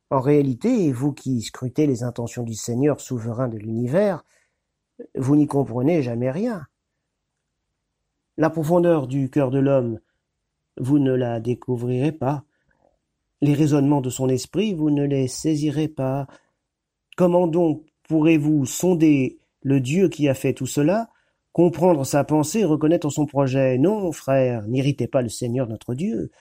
En 0.09 0.21
réalité, 0.21 0.91
vous 0.91 1.11
qui 1.11 1.41
scrutez 1.41 1.85
les 1.85 2.03
intentions 2.03 2.43
du 2.43 2.53
Seigneur 2.53 3.01
souverain 3.01 3.49
de 3.49 3.57
l'univers, 3.57 4.23
vous 5.15 5.35
n'y 5.35 5.47
comprenez 5.47 6.01
jamais 6.01 6.31
rien. 6.31 6.65
La 8.37 8.49
profondeur 8.49 9.07
du 9.07 9.29
cœur 9.29 9.49
de 9.49 9.59
l'homme 9.59 9.99
vous 10.77 10.99
ne 10.99 11.13
la 11.13 11.39
découvrirez 11.39 12.11
pas. 12.11 12.43
Les 13.41 13.53
raisonnements 13.53 14.01
de 14.01 14.09
son 14.09 14.29
esprit, 14.29 14.73
vous 14.73 14.89
ne 14.89 15.03
les 15.03 15.27
saisirez 15.27 15.87
pas. 15.87 16.27
Comment 17.15 17.47
donc 17.47 17.85
pourrez-vous 18.07 18.65
sonder 18.65 19.39
le 19.61 19.79
Dieu 19.79 20.09
qui 20.09 20.27
a 20.27 20.33
fait 20.33 20.53
tout 20.53 20.65
cela, 20.65 21.09
comprendre 21.53 22.05
sa 22.05 22.23
pensée, 22.23 22.65
reconnaître 22.65 23.09
son 23.09 23.25
projet? 23.25 23.77
Non, 23.77 24.11
frère, 24.11 24.67
n'irritez 24.67 25.07
pas 25.07 25.21
le 25.21 25.29
Seigneur 25.29 25.67
notre 25.67 25.95
Dieu. 25.95 26.31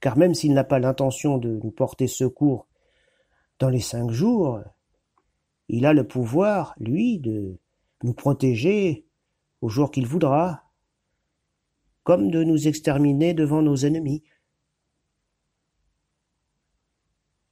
Car 0.00 0.16
même 0.16 0.34
s'il 0.34 0.54
n'a 0.54 0.64
pas 0.64 0.78
l'intention 0.78 1.38
de 1.38 1.58
nous 1.62 1.70
porter 1.70 2.06
secours 2.06 2.68
dans 3.58 3.68
les 3.68 3.80
cinq 3.80 4.10
jours, 4.10 4.60
il 5.68 5.84
a 5.84 5.92
le 5.92 6.06
pouvoir, 6.06 6.74
lui, 6.78 7.18
de 7.18 7.58
nous 8.04 8.14
protéger 8.14 9.07
au 9.60 9.68
jour 9.68 9.90
qu'il 9.90 10.06
voudra, 10.06 10.64
comme 12.04 12.30
de 12.30 12.42
nous 12.42 12.68
exterminer 12.68 13.34
devant 13.34 13.62
nos 13.62 13.76
ennemis. 13.76 14.22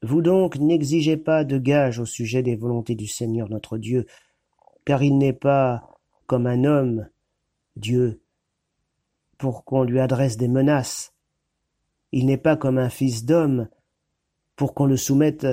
Vous 0.02 0.22
donc 0.22 0.56
n'exigez 0.56 1.16
pas 1.16 1.44
de 1.44 1.58
gage 1.58 1.98
au 1.98 2.06
sujet 2.06 2.42
des 2.42 2.56
volontés 2.56 2.94
du 2.94 3.06
Seigneur 3.06 3.48
notre 3.48 3.76
Dieu, 3.76 4.06
car 4.84 5.02
il 5.02 5.18
n'est 5.18 5.32
pas 5.32 6.00
comme 6.26 6.46
un 6.46 6.64
homme, 6.64 7.08
Dieu, 7.76 8.22
pour 9.38 9.64
qu'on 9.64 9.82
lui 9.82 10.00
adresse 10.00 10.36
des 10.36 10.48
menaces. 10.48 11.12
Il 12.12 12.26
n'est 12.26 12.36
pas 12.36 12.56
comme 12.56 12.78
un 12.78 12.88
fils 12.88 13.24
d'homme, 13.24 13.68
pour 14.54 14.74
qu'on 14.74 14.86
le 14.86 14.96
soumette 14.96 15.46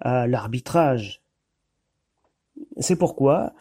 à 0.00 0.26
l'arbitrage. 0.26 1.22
C'est 2.78 2.96
pourquoi, 2.96 3.54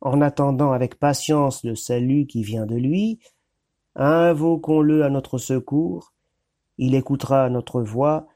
en 0.00 0.20
attendant 0.20 0.72
avec 0.72 0.98
patience 0.98 1.64
le 1.64 1.74
salut 1.74 2.26
qui 2.26 2.42
vient 2.42 2.66
de 2.66 2.76
lui, 2.76 3.18
invoquons-le 3.96 5.04
à 5.04 5.10
notre 5.10 5.38
secours, 5.38 6.12
il 6.78 6.94
écoutera 6.94 7.50
notre 7.50 7.82
voix 7.82 8.28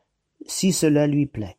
si 0.46 0.72
cela 0.72 1.06
lui 1.06 1.26
plaît. 1.26 1.56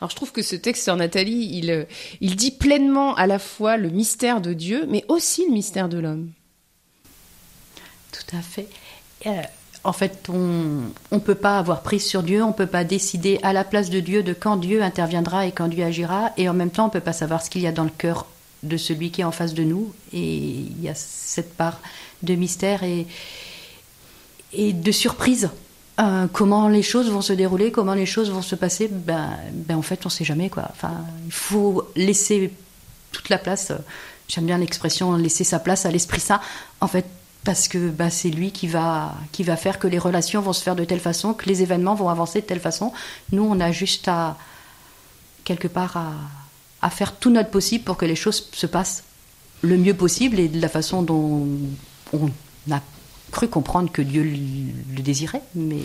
Alors 0.00 0.10
je 0.10 0.16
trouve 0.16 0.32
que 0.32 0.42
ce 0.42 0.56
texte 0.56 0.84
sur 0.84 0.96
Nathalie, 0.96 1.56
il, 1.56 1.70
euh, 1.70 1.84
il 2.20 2.36
dit 2.36 2.50
pleinement 2.50 3.14
à 3.14 3.26
la 3.26 3.38
fois 3.38 3.76
le 3.76 3.88
mystère 3.88 4.40
de 4.40 4.52
Dieu, 4.52 4.86
mais 4.88 5.04
aussi 5.08 5.46
le 5.46 5.52
mystère 5.52 5.88
de 5.88 5.98
l'homme. 5.98 6.32
Tout 8.12 8.36
à 8.36 8.42
fait. 8.42 8.68
Euh, 9.26 9.42
en 9.84 9.92
fait, 9.92 10.28
on 10.28 10.82
ne 11.12 11.18
peut 11.20 11.34
pas 11.34 11.58
avoir 11.58 11.82
prise 11.82 12.04
sur 12.04 12.22
Dieu, 12.22 12.42
on 12.42 12.48
ne 12.48 12.52
peut 12.52 12.66
pas 12.66 12.84
décider 12.84 13.38
à 13.42 13.54
la 13.54 13.64
place 13.64 13.88
de 13.88 14.00
Dieu 14.00 14.22
de 14.22 14.34
quand 14.34 14.56
Dieu 14.56 14.82
interviendra 14.82 15.46
et 15.46 15.52
quand 15.52 15.68
Dieu 15.68 15.84
agira, 15.84 16.32
et 16.36 16.48
en 16.48 16.54
même 16.54 16.70
temps, 16.70 16.84
on 16.84 16.88
ne 16.88 16.92
peut 16.92 17.00
pas 17.00 17.14
savoir 17.14 17.42
ce 17.42 17.48
qu'il 17.48 17.62
y 17.62 17.66
a 17.66 17.72
dans 17.72 17.84
le 17.84 17.90
cœur 17.90 18.26
de 18.62 18.76
celui 18.76 19.10
qui 19.10 19.22
est 19.22 19.24
en 19.24 19.32
face 19.32 19.54
de 19.54 19.64
nous, 19.64 19.92
et 20.12 20.36
il 20.36 20.82
y 20.82 20.88
a 20.88 20.94
cette 20.94 21.54
part 21.54 21.80
de 22.22 22.34
mystère 22.34 22.82
et, 22.82 23.06
et 24.52 24.72
de 24.72 24.92
surprise. 24.92 25.50
Euh, 25.98 26.26
comment 26.32 26.68
les 26.68 26.82
choses 26.82 27.10
vont 27.10 27.20
se 27.20 27.32
dérouler, 27.32 27.72
comment 27.72 27.94
les 27.94 28.06
choses 28.06 28.30
vont 28.30 28.42
se 28.42 28.54
passer, 28.54 28.88
ben, 28.88 29.36
ben 29.52 29.76
en 29.76 29.82
fait, 29.82 30.00
on 30.06 30.08
ne 30.08 30.12
sait 30.12 30.24
jamais. 30.24 30.48
Quoi. 30.48 30.66
Enfin, 30.70 31.04
il 31.26 31.32
faut 31.32 31.88
laisser 31.94 32.52
toute 33.12 33.28
la 33.28 33.38
place, 33.38 33.72
j'aime 34.28 34.46
bien 34.46 34.58
l'expression, 34.58 35.14
laisser 35.16 35.44
sa 35.44 35.58
place 35.58 35.84
à 35.84 35.90
l'Esprit 35.90 36.20
Saint. 36.20 36.40
En 36.80 36.86
fait, 36.86 37.06
parce 37.44 37.68
que 37.68 37.90
bah, 37.90 38.10
c'est 38.10 38.30
lui 38.30 38.52
qui 38.52 38.66
va, 38.66 39.14
qui 39.32 39.42
va 39.42 39.56
faire 39.56 39.78
que 39.78 39.88
les 39.88 39.98
relations 39.98 40.40
vont 40.40 40.52
se 40.52 40.62
faire 40.62 40.76
de 40.76 40.84
telle 40.84 41.00
façon, 41.00 41.34
que 41.34 41.46
les 41.46 41.62
événements 41.62 41.94
vont 41.94 42.08
avancer 42.08 42.40
de 42.40 42.46
telle 42.46 42.60
façon. 42.60 42.92
Nous, 43.32 43.42
on 43.42 43.60
a 43.60 43.72
juste 43.72 44.08
à, 44.08 44.36
quelque 45.44 45.68
part, 45.68 45.96
à, 45.96 46.12
à 46.82 46.90
faire 46.90 47.16
tout 47.16 47.30
notre 47.30 47.50
possible 47.50 47.84
pour 47.84 47.96
que 47.96 48.06
les 48.06 48.16
choses 48.16 48.48
se 48.52 48.66
passent 48.66 49.04
le 49.62 49.76
mieux 49.76 49.94
possible 49.94 50.38
et 50.38 50.48
de 50.48 50.60
la 50.60 50.68
façon 50.68 51.02
dont 51.02 51.46
on 52.12 52.30
a 52.70 52.80
cru 53.30 53.48
comprendre 53.48 53.90
que 53.92 54.02
Dieu 54.02 54.22
le 54.22 55.02
désirait, 55.02 55.42
mais, 55.54 55.82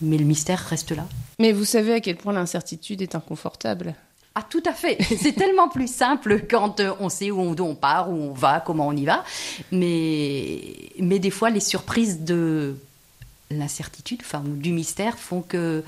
mais 0.00 0.18
le 0.18 0.24
mystère 0.24 0.58
reste 0.58 0.90
là. 0.90 1.06
Mais 1.38 1.52
vous 1.52 1.64
savez 1.64 1.94
à 1.94 2.00
quel 2.00 2.16
point 2.16 2.32
l'incertitude 2.32 3.02
est 3.02 3.14
inconfortable. 3.14 3.94
Ah, 4.34 4.44
tout 4.48 4.62
à 4.66 4.72
fait. 4.72 4.98
C'est 5.16 5.32
tellement 5.32 5.68
plus 5.68 5.92
simple 5.92 6.44
quand 6.50 6.80
euh, 6.80 6.92
on 6.98 7.08
sait 7.08 7.30
où 7.30 7.40
on, 7.40 7.74
part, 7.74 8.10
où 8.10 8.14
on 8.14 8.32
va, 8.32 8.60
comment 8.60 8.88
on 8.88 8.96
y 8.96 9.04
va. 9.04 9.24
Mais, 9.70 10.60
mais 10.98 11.20
des 11.20 11.30
fois, 11.30 11.50
les 11.50 11.60
surprises 11.60 12.20
de 12.20 12.76
l'incertitude, 13.50 14.20
enfin, 14.22 14.42
du 14.44 14.72
mystère, 14.72 15.18
font 15.18 15.40
que, 15.40 15.84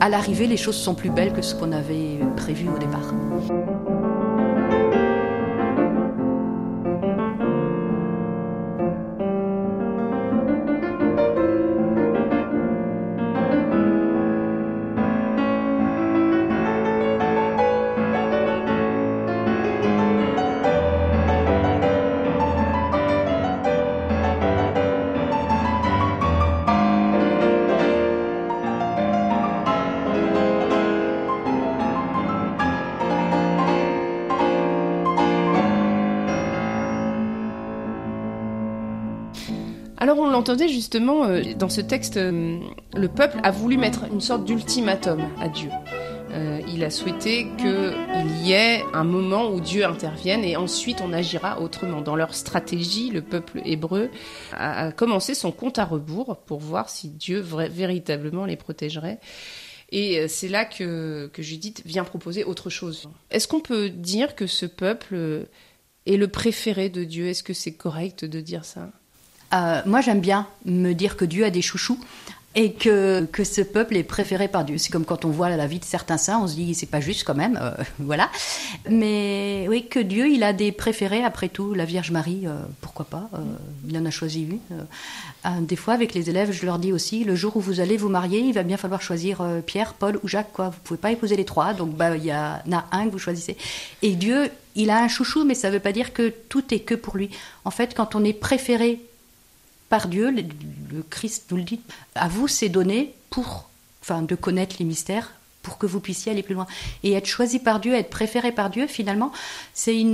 à 0.00 0.08
l'arrivée, 0.08 0.46
les 0.46 0.56
choses 0.56 0.76
sont 0.76 0.94
plus 0.94 1.10
belles 1.10 1.32
que 1.32 1.42
ce 1.42 1.54
qu'on 1.54 1.72
avait 1.72 2.18
prévu 2.36 2.68
au 2.68 2.78
départ. 2.78 3.14
L'entendait 40.36 40.68
justement 40.68 41.24
euh, 41.24 41.54
dans 41.58 41.70
ce 41.70 41.80
texte, 41.80 42.18
euh, 42.18 42.58
le 42.94 43.08
peuple 43.08 43.38
a 43.42 43.50
voulu 43.50 43.78
mettre 43.78 44.04
une 44.12 44.20
sorte 44.20 44.44
d'ultimatum 44.44 45.22
à 45.40 45.48
Dieu. 45.48 45.70
Euh, 46.30 46.60
il 46.68 46.84
a 46.84 46.90
souhaité 46.90 47.46
qu'il 47.56 48.46
y 48.46 48.52
ait 48.52 48.82
un 48.92 49.04
moment 49.04 49.48
où 49.48 49.60
Dieu 49.60 49.86
intervienne 49.86 50.44
et 50.44 50.56
ensuite 50.56 51.00
on 51.00 51.14
agira 51.14 51.62
autrement. 51.62 52.02
Dans 52.02 52.16
leur 52.16 52.34
stratégie, 52.34 53.08
le 53.08 53.22
peuple 53.22 53.62
hébreu 53.64 54.10
a, 54.52 54.92
commencé 54.92 55.34
son 55.34 55.52
compte 55.52 55.78
à 55.78 55.86
rebours 55.86 56.36
pour 56.44 56.60
voir 56.60 56.90
si 56.90 57.08
Dieu 57.08 57.40
véritablement 57.40 58.44
les 58.44 58.56
protégerait. 58.56 59.18
Et 59.90 60.28
c'est 60.28 60.48
là 60.48 60.66
que, 60.66 61.30
que 61.32 61.42
Judith 61.42 61.80
vient 61.86 62.04
proposer 62.04 62.44
autre 62.44 62.68
chose. 62.68 63.08
Est-ce 63.30 63.48
qu'on 63.48 63.60
peut 63.60 63.88
dire 63.88 64.34
que 64.34 64.46
ce 64.46 64.66
peuple 64.66 65.46
est 66.04 66.16
le 66.16 66.28
préféré 66.28 66.90
de 66.90 67.04
Dieu? 67.04 67.28
Est-ce 67.28 67.44
que 67.44 67.54
c'est 67.54 67.74
correct 67.74 68.26
de 68.26 68.40
dire 68.40 68.66
ça? 68.66 68.90
Euh, 69.54 69.82
moi, 69.86 70.00
j'aime 70.00 70.20
bien 70.20 70.46
me 70.64 70.92
dire 70.92 71.16
que 71.16 71.24
Dieu 71.24 71.44
a 71.44 71.50
des 71.50 71.62
chouchous 71.62 71.98
et 72.58 72.72
que, 72.72 73.26
que 73.26 73.44
ce 73.44 73.60
peuple 73.60 73.96
est 73.96 74.02
préféré 74.02 74.48
par 74.48 74.64
Dieu. 74.64 74.78
C'est 74.78 74.90
comme 74.90 75.04
quand 75.04 75.26
on 75.26 75.28
voit 75.28 75.50
la 75.50 75.66
vie 75.66 75.78
de 75.78 75.84
certains 75.84 76.16
saints, 76.16 76.40
on 76.42 76.46
se 76.46 76.54
dit 76.54 76.74
c'est 76.74 76.86
pas 76.86 77.00
juste 77.00 77.24
quand 77.24 77.34
même, 77.34 77.58
euh, 77.60 77.72
voilà. 77.98 78.30
Mais 78.88 79.66
oui, 79.68 79.86
que 79.88 80.00
Dieu, 80.00 80.28
il 80.28 80.42
a 80.42 80.54
des 80.54 80.72
préférés 80.72 81.22
après 81.22 81.50
tout. 81.50 81.74
La 81.74 81.84
Vierge 81.84 82.10
Marie, 82.10 82.46
euh, 82.46 82.62
pourquoi 82.80 83.04
pas 83.04 83.28
Il 83.86 83.96
en 83.98 84.06
a 84.06 84.10
choisi 84.10 84.48
une. 84.48 85.66
des 85.66 85.76
fois, 85.76 85.92
avec 85.92 86.14
les 86.14 86.30
élèves, 86.30 86.50
je 86.50 86.64
leur 86.64 86.78
dis 86.78 86.94
aussi 86.94 87.24
le 87.24 87.36
jour 87.36 87.56
où 87.56 87.60
vous 87.60 87.80
allez 87.80 87.98
vous 87.98 88.08
marier, 88.08 88.40
il 88.40 88.54
va 88.54 88.62
bien 88.62 88.78
falloir 88.78 89.02
choisir 89.02 89.44
Pierre, 89.66 89.92
Paul 89.92 90.18
ou 90.22 90.28
Jacques. 90.28 90.52
Quoi. 90.54 90.70
Vous 90.70 90.80
pouvez 90.82 90.98
pas 90.98 91.12
épouser 91.12 91.36
les 91.36 91.44
trois, 91.44 91.74
donc 91.74 91.90
bah 91.94 92.16
il 92.16 92.24
y 92.24 92.32
en 92.32 92.36
a 92.72 92.84
un 92.90 93.04
que 93.04 93.10
vous 93.10 93.18
choisissez. 93.18 93.58
Et 94.00 94.14
Dieu, 94.14 94.50
il 94.76 94.88
a 94.88 95.02
un 95.02 95.08
chouchou, 95.08 95.44
mais 95.44 95.54
ça 95.54 95.68
veut 95.68 95.80
pas 95.80 95.92
dire 95.92 96.14
que 96.14 96.32
tout 96.48 96.72
est 96.72 96.80
que 96.80 96.94
pour 96.94 97.18
lui. 97.18 97.28
En 97.66 97.70
fait, 97.70 97.94
quand 97.94 98.14
on 98.14 98.24
est 98.24 98.32
préféré 98.32 99.00
par 99.88 100.08
Dieu, 100.08 100.30
le, 100.30 101.02
Christ 101.08 101.46
nous 101.50 101.56
le 101.58 101.62
dit, 101.62 101.80
à 102.14 102.28
vous 102.28 102.48
c'est 102.48 102.68
donné 102.68 103.14
pour, 103.30 103.68
enfin, 104.02 104.22
de 104.22 104.34
connaître 104.34 104.76
les 104.78 104.84
mystères, 104.84 105.32
pour 105.62 105.78
que 105.78 105.86
vous 105.86 106.00
puissiez 106.00 106.32
aller 106.32 106.42
plus 106.42 106.54
loin. 106.54 106.66
Et 107.02 107.12
être 107.12 107.26
choisi 107.26 107.58
par 107.58 107.80
Dieu, 107.80 107.94
être 107.94 108.10
préféré 108.10 108.52
par 108.52 108.70
Dieu, 108.70 108.86
finalement, 108.86 109.32
c'est 109.74 110.04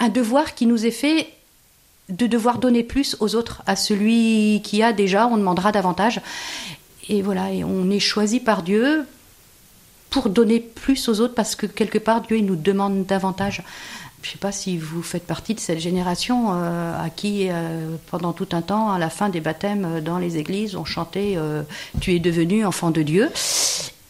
un 0.00 0.08
devoir 0.08 0.54
qui 0.54 0.66
nous 0.66 0.84
est 0.84 0.90
fait 0.90 1.28
de 2.08 2.26
devoir 2.26 2.58
donner 2.58 2.82
plus 2.82 3.16
aux 3.20 3.34
autres. 3.34 3.62
À 3.66 3.76
celui 3.76 4.60
qui 4.62 4.82
a 4.82 4.92
déjà, 4.92 5.26
on 5.26 5.36
demandera 5.36 5.72
davantage. 5.72 6.20
Et 7.08 7.22
voilà, 7.22 7.52
et 7.52 7.64
on 7.64 7.90
est 7.90 8.00
choisi 8.00 8.40
par 8.40 8.62
Dieu 8.62 9.06
pour 10.10 10.28
donner 10.28 10.60
plus 10.60 11.08
aux 11.08 11.20
autres 11.20 11.34
parce 11.34 11.56
que 11.56 11.66
quelque 11.66 11.98
part, 11.98 12.22
Dieu, 12.22 12.38
il 12.38 12.46
nous 12.46 12.56
demande 12.56 13.04
davantage. 13.06 13.62
Je 14.24 14.30
ne 14.30 14.32
sais 14.32 14.38
pas 14.38 14.52
si 14.52 14.78
vous 14.78 15.02
faites 15.02 15.26
partie 15.26 15.52
de 15.54 15.60
cette 15.60 15.80
génération 15.80 16.46
euh, 16.54 16.98
à 16.98 17.10
qui, 17.10 17.48
euh, 17.50 17.96
pendant 18.10 18.32
tout 18.32 18.48
un 18.52 18.62
temps, 18.62 18.90
à 18.90 18.98
la 18.98 19.10
fin 19.10 19.28
des 19.28 19.40
baptêmes 19.40 19.84
euh, 19.84 20.00
dans 20.00 20.16
les 20.18 20.38
églises, 20.38 20.76
on 20.76 20.86
chantait 20.86 21.36
Tu 22.00 22.14
es 22.14 22.20
devenu 22.20 22.64
enfant 22.64 22.90
de 22.90 23.02
Dieu. 23.02 23.28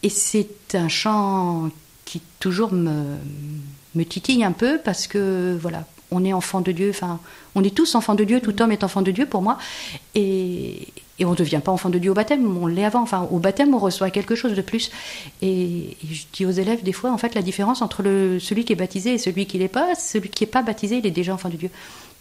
Et 0.03 0.09
c'est 0.09 0.73
un 0.73 0.87
chant 0.87 1.69
qui 2.05 2.21
toujours 2.39 2.71
me, 2.71 3.17
me 3.93 4.05
titille 4.05 4.45
un 4.45 4.53
peu 4.53 4.79
parce 4.81 5.07
que, 5.07 5.57
voilà, 5.61 5.83
on 6.11 6.23
est 6.23 6.33
enfant 6.33 6.61
de 6.61 6.71
Dieu, 6.71 6.89
enfin, 6.89 7.19
on 7.55 7.63
est 7.63 7.75
tous 7.75 7.95
enfants 7.95 8.15
de 8.15 8.23
Dieu, 8.23 8.41
tout 8.41 8.61
homme 8.61 8.71
est 8.71 8.83
enfant 8.83 9.01
de 9.01 9.11
Dieu 9.11 9.25
pour 9.25 9.41
moi. 9.41 9.57
Et, 10.13 10.87
et 11.17 11.25
on 11.25 11.31
ne 11.31 11.35
devient 11.35 11.61
pas 11.63 11.71
enfant 11.71 11.89
de 11.89 11.97
Dieu 11.97 12.11
au 12.11 12.13
baptême, 12.13 12.57
on 12.61 12.67
l'est 12.67 12.83
avant. 12.83 13.01
Enfin, 13.01 13.27
au 13.31 13.39
baptême, 13.39 13.73
on 13.73 13.79
reçoit 13.79 14.09
quelque 14.09 14.35
chose 14.35 14.53
de 14.53 14.61
plus. 14.61 14.91
Et, 15.41 15.97
je 16.09 16.23
dis 16.33 16.45
aux 16.45 16.51
élèves, 16.51 16.83
des 16.83 16.91
fois, 16.91 17.11
en 17.11 17.17
fait, 17.17 17.35
la 17.35 17.41
différence 17.41 17.81
entre 17.81 18.03
celui 18.39 18.65
qui 18.65 18.73
est 18.73 18.77
baptisé 18.77 19.13
et 19.13 19.17
celui 19.17 19.45
qui 19.45 19.57
l'est 19.57 19.67
pas, 19.67 19.95
celui 19.95 20.29
qui 20.29 20.43
n'est 20.43 20.49
pas 20.49 20.61
baptisé, 20.61 20.97
il 20.97 21.05
est 21.05 21.11
déjà 21.11 21.33
enfant 21.33 21.49
de 21.49 21.55
Dieu. 21.55 21.69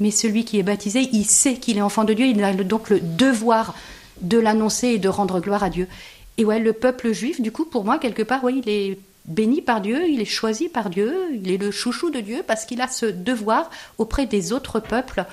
Mais 0.00 0.10
celui 0.10 0.44
qui 0.44 0.58
est 0.58 0.62
baptisé, 0.62 1.08
il 1.12 1.24
sait 1.24 1.54
qu'il 1.54 1.76
est 1.76 1.82
enfant 1.82 2.04
de 2.04 2.14
Dieu, 2.14 2.26
il 2.26 2.42
a 2.42 2.52
donc 2.52 2.88
le 2.88 3.00
devoir 3.00 3.74
de 4.20 4.38
l'annoncer 4.38 4.88
et 4.88 4.98
de 4.98 5.08
rendre 5.08 5.40
gloire 5.40 5.64
à 5.64 5.70
Dieu. 5.70 5.88
Et 6.38 6.44
ouais, 6.44 6.60
le 6.60 6.72
peuple 6.72 7.12
juif, 7.12 7.40
du 7.40 7.50
coup, 7.50 7.64
pour 7.64 7.84
moi, 7.84 7.98
quelque 7.98 8.22
part, 8.22 8.44
oui, 8.44 8.62
il 8.64 8.70
est 8.70 8.98
béni 9.24 9.62
par 9.62 9.80
Dieu, 9.80 10.08
il 10.08 10.20
est 10.20 10.26
choisi 10.26 10.68
par 10.68 10.90
Dieu, 10.90 11.14
il 11.32 11.50
est 11.50 11.56
le 11.56 11.70
chouchou 11.70 12.10
de 12.10 12.20
Dieu 12.20 12.42
parce 12.46 12.64
qu'il 12.64 12.80
a 12.80 12.88
ce 12.88 13.06
devoir 13.06 13.70
auprès 13.98 14.26
des 14.26 14.52
autres 14.52 14.80
peuples 14.80 15.24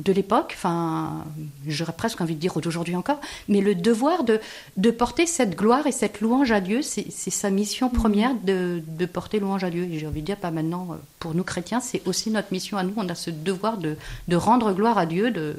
de 0.00 0.12
l'époque, 0.12 0.54
enfin, 0.56 1.24
j'aurais 1.68 1.92
presque 1.92 2.20
envie 2.20 2.34
de 2.34 2.40
dire 2.40 2.58
d'aujourd'hui 2.58 2.96
encore, 2.96 3.20
mais 3.48 3.60
le 3.60 3.76
devoir 3.76 4.24
de, 4.24 4.40
de 4.76 4.90
porter 4.90 5.24
cette 5.24 5.56
gloire 5.56 5.86
et 5.86 5.92
cette 5.92 6.20
louange 6.20 6.50
à 6.50 6.60
Dieu, 6.60 6.82
c'est 6.82 7.30
sa 7.30 7.48
mission 7.48 7.88
première 7.90 8.34
de, 8.34 8.82
de 8.86 9.06
porter 9.06 9.38
louange 9.38 9.62
à 9.62 9.70
Dieu. 9.70 9.84
Et 9.84 9.98
j'ai 10.00 10.06
envie 10.08 10.20
de 10.20 10.26
dire, 10.26 10.36
pas 10.36 10.50
maintenant, 10.50 10.88
euh, 10.90 10.96
pour 11.20 11.34
nous 11.34 11.44
chrétiens, 11.44 11.78
c'est 11.78 12.02
aussi 12.06 12.30
notre 12.30 12.52
mission 12.52 12.76
à 12.76 12.82
nous. 12.82 12.92
On 12.96 13.08
a 13.08 13.14
ce 13.14 13.30
devoir 13.30 13.78
de, 13.78 13.96
de 14.26 14.36
rendre 14.36 14.72
gloire 14.72 14.98
à 14.98 15.06
Dieu, 15.06 15.30
de, 15.30 15.54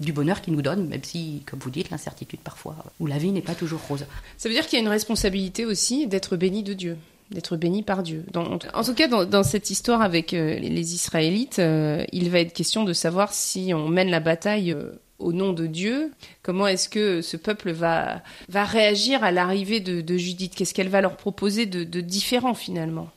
du 0.00 0.12
bonheur 0.12 0.40
qu'il 0.40 0.54
nous 0.54 0.62
donne, 0.62 0.88
même 0.88 1.04
si, 1.04 1.42
comme 1.46 1.60
vous 1.60 1.70
dites, 1.70 1.90
l'incertitude 1.90 2.40
parfois, 2.40 2.76
ou 2.98 3.06
la 3.06 3.18
vie 3.18 3.30
n'est 3.30 3.42
pas 3.42 3.54
toujours 3.54 3.80
rose. 3.88 4.06
Ça 4.38 4.48
veut 4.48 4.54
dire 4.54 4.66
qu'il 4.66 4.78
y 4.78 4.80
a 4.80 4.82
une 4.82 4.90
responsabilité 4.90 5.66
aussi 5.66 6.06
d'être 6.06 6.36
béni 6.36 6.62
de 6.62 6.72
Dieu 6.72 6.96
d'être 7.30 7.56
béni 7.56 7.82
par 7.82 8.02
Dieu. 8.02 8.24
en 8.34 8.58
tout 8.58 8.94
cas, 8.94 9.06
dans, 9.06 9.42
cette 9.42 9.70
histoire 9.70 10.02
avec 10.02 10.34
euh, 10.34 10.58
les 10.58 10.94
Israélites, 10.94 11.60
euh, 11.60 12.04
il 12.12 12.30
va 12.30 12.40
être 12.40 12.52
question 12.52 12.82
de 12.84 12.92
savoir 12.92 13.32
si 13.32 13.72
on 13.72 13.88
mène 13.88 14.10
la 14.10 14.20
bataille 14.20 14.72
euh, 14.72 14.90
au 15.20 15.32
nom 15.32 15.52
de 15.52 15.66
Dieu. 15.66 16.10
Comment 16.42 16.66
est-ce 16.66 16.88
que 16.88 17.22
ce 17.22 17.36
peuple 17.36 17.70
va, 17.70 18.22
va 18.48 18.64
réagir 18.64 19.22
à 19.22 19.30
l'arrivée 19.30 19.78
de, 19.80 20.16
Judith? 20.16 20.54
Qu'est-ce 20.56 20.74
qu'elle 20.74 20.88
va 20.88 21.00
leur 21.00 21.16
proposer 21.16 21.66
de, 21.66 22.00
différent 22.00 22.54
finalement? 22.54 23.08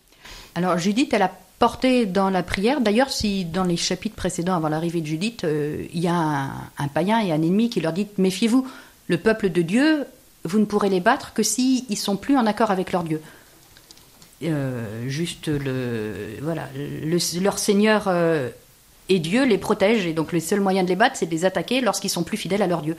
Alors 0.53 0.77
Judith, 0.77 1.11
elle 1.13 1.23
a 1.23 1.31
porté 1.59 2.05
dans 2.05 2.29
la 2.29 2.43
prière, 2.43 2.81
d'ailleurs 2.81 3.09
si 3.09 3.45
dans 3.45 3.63
les 3.63 3.77
chapitres 3.77 4.15
précédents 4.15 4.55
avant 4.55 4.69
l'arrivée 4.69 5.01
de 5.01 5.07
Judith, 5.07 5.43
euh, 5.43 5.85
il 5.93 6.01
y 6.01 6.07
a 6.07 6.15
un, 6.77 6.87
païen 6.93 7.19
et 7.19 7.31
un 7.31 7.41
ennemi 7.41 7.69
qui 7.69 7.81
leur 7.81 7.93
dit 7.93 8.07
méfiez-vous, 8.17 8.67
le 9.07 9.17
peuple 9.17 9.49
de 9.49 9.61
Dieu, 9.61 10.05
vous 10.43 10.59
ne 10.59 10.65
pourrez 10.65 10.89
les 10.89 10.99
battre 10.99 11.33
que 11.33 11.43
s'ils 11.43 11.85
ne 11.89 11.95
sont 11.95 12.17
plus 12.17 12.37
en 12.37 12.45
accord 12.45 12.71
avec 12.71 12.91
leur 12.91 13.03
Dieu. 13.03 13.21
Euh, 14.43 15.07
juste 15.07 15.47
le 15.47 16.37
voilà 16.41 16.67
leur 17.39 17.57
Seigneur 17.57 18.05
euh, 18.07 18.49
et 19.07 19.19
Dieu 19.19 19.45
les 19.45 19.57
protège 19.57 20.05
et 20.05 20.11
donc 20.11 20.33
le 20.33 20.41
seul 20.41 20.59
moyen 20.59 20.83
de 20.83 20.89
les 20.89 20.97
battre 20.97 21.15
c'est 21.15 21.27
de 21.27 21.31
les 21.31 21.45
attaquer 21.45 21.79
lorsqu'ils 21.79 22.09
sont 22.09 22.23
plus 22.23 22.35
fidèles 22.35 22.61
à 22.61 22.67
leur 22.67 22.81
Dieu. 22.81 22.97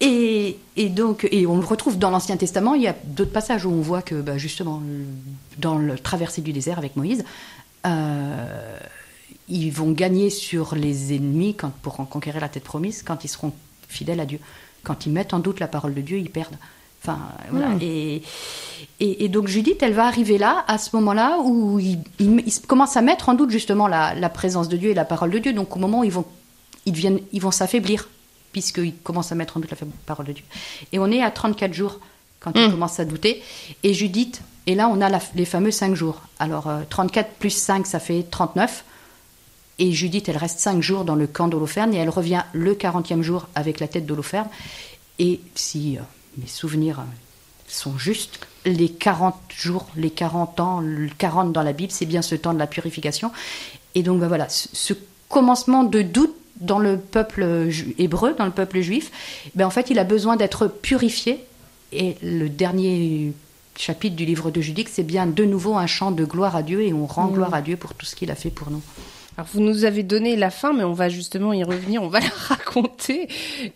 Et, 0.00 0.58
donc 0.90 1.26
et 1.30 1.46
on 1.46 1.56
le 1.56 1.64
retrouve 1.64 1.98
dans 1.98 2.10
l'Ancien 2.10 2.36
Testament. 2.36 2.74
Il 2.74 2.82
y 2.82 2.88
a 2.88 2.94
d'autres 3.04 3.32
passages 3.32 3.64
où 3.64 3.70
on 3.70 3.80
voit 3.80 4.02
que 4.02 4.20
bah, 4.20 4.36
justement 4.36 4.82
dans 5.58 5.78
le 5.78 5.98
traversée 5.98 6.42
du 6.42 6.52
désert 6.52 6.78
avec 6.78 6.96
Moïse. 6.96 7.24
Euh, 7.86 8.78
ils 9.48 9.70
vont 9.70 9.92
gagner 9.92 10.30
sur 10.30 10.74
les 10.74 11.14
ennemis 11.14 11.54
quand, 11.54 11.70
pour 11.82 12.00
en 12.00 12.04
conquérir 12.04 12.40
la 12.40 12.48
tête 12.48 12.64
promise 12.64 13.02
quand 13.02 13.24
ils 13.24 13.28
seront 13.28 13.52
fidèles 13.88 14.20
à 14.20 14.26
Dieu. 14.26 14.40
Quand 14.82 15.06
ils 15.06 15.12
mettent 15.12 15.34
en 15.34 15.38
doute 15.38 15.60
la 15.60 15.68
parole 15.68 15.94
de 15.94 16.00
Dieu, 16.00 16.18
ils 16.18 16.30
perdent. 16.30 16.56
Enfin, 17.02 17.18
voilà. 17.50 17.68
Et, 17.80 18.22
et, 18.98 19.28
donc 19.28 19.46
Judith, 19.46 19.80
elle 19.82 19.92
va 19.92 20.06
arriver 20.06 20.38
là, 20.38 20.64
à 20.66 20.78
ce 20.78 20.94
moment-là, 20.96 21.38
où 21.44 21.78
ils 21.78 21.98
il, 22.18 22.42
commencent 22.66 22.96
à 22.96 23.02
mettre 23.02 23.28
en 23.28 23.34
doute 23.34 23.50
justement 23.50 23.86
la, 23.86 24.28
présence 24.28 24.68
de 24.68 24.76
Dieu 24.76 24.90
et 24.90 24.94
la 24.94 25.04
parole 25.04 25.30
de 25.30 25.38
Dieu. 25.38 25.52
Donc 25.52 25.76
au 25.76 25.78
moment 25.78 26.00
où 26.00 26.04
ils 26.04 26.10
vont, 26.10 26.24
ils 26.84 26.92
deviennent, 26.92 27.20
ils 27.32 27.40
vont 27.40 27.52
s'affaiblir, 27.52 28.08
puisqu'ils 28.52 28.94
commencent 28.94 29.32
à 29.32 29.34
mettre 29.34 29.56
en 29.56 29.60
doute 29.60 29.70
la 29.70 29.76
parole 30.06 30.26
de 30.26 30.32
Dieu. 30.32 30.44
Et 30.92 30.98
on 30.98 31.10
est 31.10 31.22
à 31.22 31.30
34 31.30 31.72
jours 31.72 32.00
quand 32.40 32.52
ils 32.54 32.68
hmm. 32.68 32.70
commencent 32.72 33.00
à 33.00 33.04
douter. 33.04 33.42
Et 33.82 33.94
Judith, 33.94 34.42
et 34.66 34.74
là 34.74 34.88
on 34.88 35.00
a 35.00 35.20
les 35.34 35.44
fameux 35.44 35.70
5 35.70 35.94
jours. 35.94 36.22
Alors 36.38 36.68
34 36.88 37.26
euh, 37.26 37.30
plus 37.38 37.50
5, 37.50 37.86
ça 37.86 37.98
fait 37.98 38.24
39. 38.30 38.84
Et 39.78 39.92
Judith, 39.92 40.28
elle 40.28 40.38
reste 40.38 40.58
5 40.58 40.80
jours 40.82 41.04
dans 41.04 41.14
le 41.14 41.26
camp 41.26 41.48
d'Holoferne 41.48 41.94
et 41.94 41.98
elle 41.98 42.08
revient 42.08 42.42
le 42.52 42.74
40e 42.74 43.22
jour 43.22 43.48
avec 43.54 43.80
la 43.80 43.88
tête 43.88 44.06
d'Holoferne. 44.06 44.48
Et 45.18 45.40
si 45.54 45.98
euh, 45.98 46.00
mes 46.38 46.46
souvenirs 46.46 47.02
sont 47.68 47.98
justes, 47.98 48.46
les 48.64 48.88
40 48.88 49.34
jours, 49.54 49.86
les 49.96 50.10
40 50.10 50.60
ans, 50.60 50.80
le 50.80 51.08
40 51.08 51.52
dans 51.52 51.62
la 51.62 51.72
Bible, 51.72 51.92
c'est 51.92 52.06
bien 52.06 52.22
ce 52.22 52.34
temps 52.34 52.54
de 52.54 52.58
la 52.58 52.66
purification. 52.66 53.32
Et 53.94 54.02
donc 54.02 54.20
ben 54.20 54.28
voilà, 54.28 54.48
ce 54.48 54.94
commencement 55.28 55.84
de 55.84 56.02
doute 56.02 56.34
dans 56.60 56.78
le 56.78 56.96
peuple 56.96 57.68
hébreu, 57.98 58.34
dans 58.36 58.46
le 58.46 58.50
peuple 58.50 58.80
juif, 58.80 59.10
ben 59.54 59.66
en 59.66 59.70
fait, 59.70 59.90
il 59.90 59.98
a 59.98 60.04
besoin 60.04 60.36
d'être 60.36 60.68
purifié. 60.68 61.44
Et 61.92 62.16
le 62.22 62.48
dernier 62.48 63.32
chapitre 63.76 64.16
du 64.16 64.24
livre 64.24 64.50
de 64.50 64.60
Judith, 64.60 64.88
c'est 64.90 65.02
bien 65.02 65.26
de 65.26 65.44
nouveau 65.44 65.76
un 65.76 65.86
chant 65.86 66.10
de 66.10 66.24
gloire 66.24 66.56
à 66.56 66.62
Dieu 66.62 66.82
et 66.82 66.92
on 66.92 67.06
rend 67.06 67.28
mmh. 67.28 67.34
gloire 67.34 67.54
à 67.54 67.62
Dieu 67.62 67.76
pour 67.76 67.94
tout 67.94 68.06
ce 68.06 68.16
qu'il 68.16 68.30
a 68.30 68.34
fait 68.34 68.50
pour 68.50 68.70
nous. 68.70 68.82
Alors 69.36 69.48
vous 69.52 69.60
nous 69.60 69.84
avez 69.84 70.02
donné 70.02 70.34
la 70.34 70.50
fin, 70.50 70.72
mais 70.72 70.84
on 70.84 70.94
va 70.94 71.08
justement 71.08 71.52
y 71.52 71.62
revenir, 71.62 72.02
on 72.02 72.08
va 72.08 72.20
la 72.20 72.28
raconter, 72.28 73.28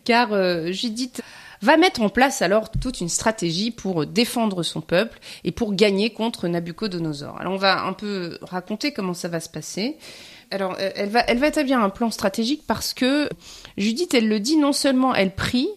car 0.04 0.32
euh, 0.32 0.72
Judith 0.72 1.22
va 1.62 1.76
mettre 1.76 2.00
en 2.00 2.08
place 2.08 2.40
alors 2.40 2.70
toute 2.70 3.00
une 3.00 3.10
stratégie 3.10 3.70
pour 3.70 4.06
défendre 4.06 4.62
son 4.62 4.80
peuple 4.80 5.18
et 5.44 5.52
pour 5.52 5.74
gagner 5.74 6.10
contre 6.10 6.48
Nabucodonosor. 6.48 7.38
Alors 7.38 7.52
on 7.52 7.58
va 7.58 7.84
un 7.84 7.92
peu 7.92 8.38
raconter 8.40 8.92
comment 8.92 9.14
ça 9.14 9.28
va 9.28 9.40
se 9.40 9.50
passer. 9.50 9.96
Alors 10.50 10.76
euh, 10.80 10.90
elle 10.96 11.08
va, 11.08 11.48
établir 11.48 11.78
un 11.78 11.90
plan 11.90 12.10
stratégique 12.10 12.64
parce 12.66 12.92
que 12.92 13.28
Judith, 13.76 14.14
elle 14.14 14.28
le 14.28 14.40
dit, 14.40 14.56
non 14.56 14.72
seulement 14.72 15.14
elle 15.14 15.34
prie, 15.34 15.68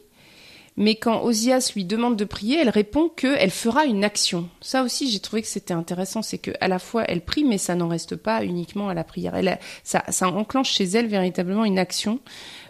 mais 0.75 0.95
quand 0.95 1.21
Osias 1.21 1.73
lui 1.75 1.85
demande 1.85 2.17
de 2.17 2.25
prier, 2.25 2.57
elle 2.59 2.69
répond 2.69 3.07
qu'elle 3.07 3.51
fera 3.51 3.85
une 3.85 4.03
action. 4.03 4.49
Ça 4.61 4.81
aussi, 4.81 5.11
j'ai 5.11 5.19
trouvé 5.19 5.43
que 5.43 5.47
c'était 5.47 5.75
intéressant, 5.75 6.23
c'est 6.23 6.39
qu'à 6.39 6.67
la 6.67 6.79
fois 6.79 7.03
elle 7.07 7.21
prie, 7.21 7.43
mais 7.43 7.59
ça 7.59 7.75
n'en 7.75 7.87
reste 7.87 8.15
pas 8.15 8.43
uniquement 8.43 8.89
à 8.89 8.95
la 8.95 9.03
prière. 9.03 9.35
Elle 9.35 9.59
ça, 9.83 10.03
enclenche 10.21 10.71
chez 10.71 10.85
elle 10.85 11.07
véritablement 11.07 11.65
une 11.65 11.77
action 11.77 12.19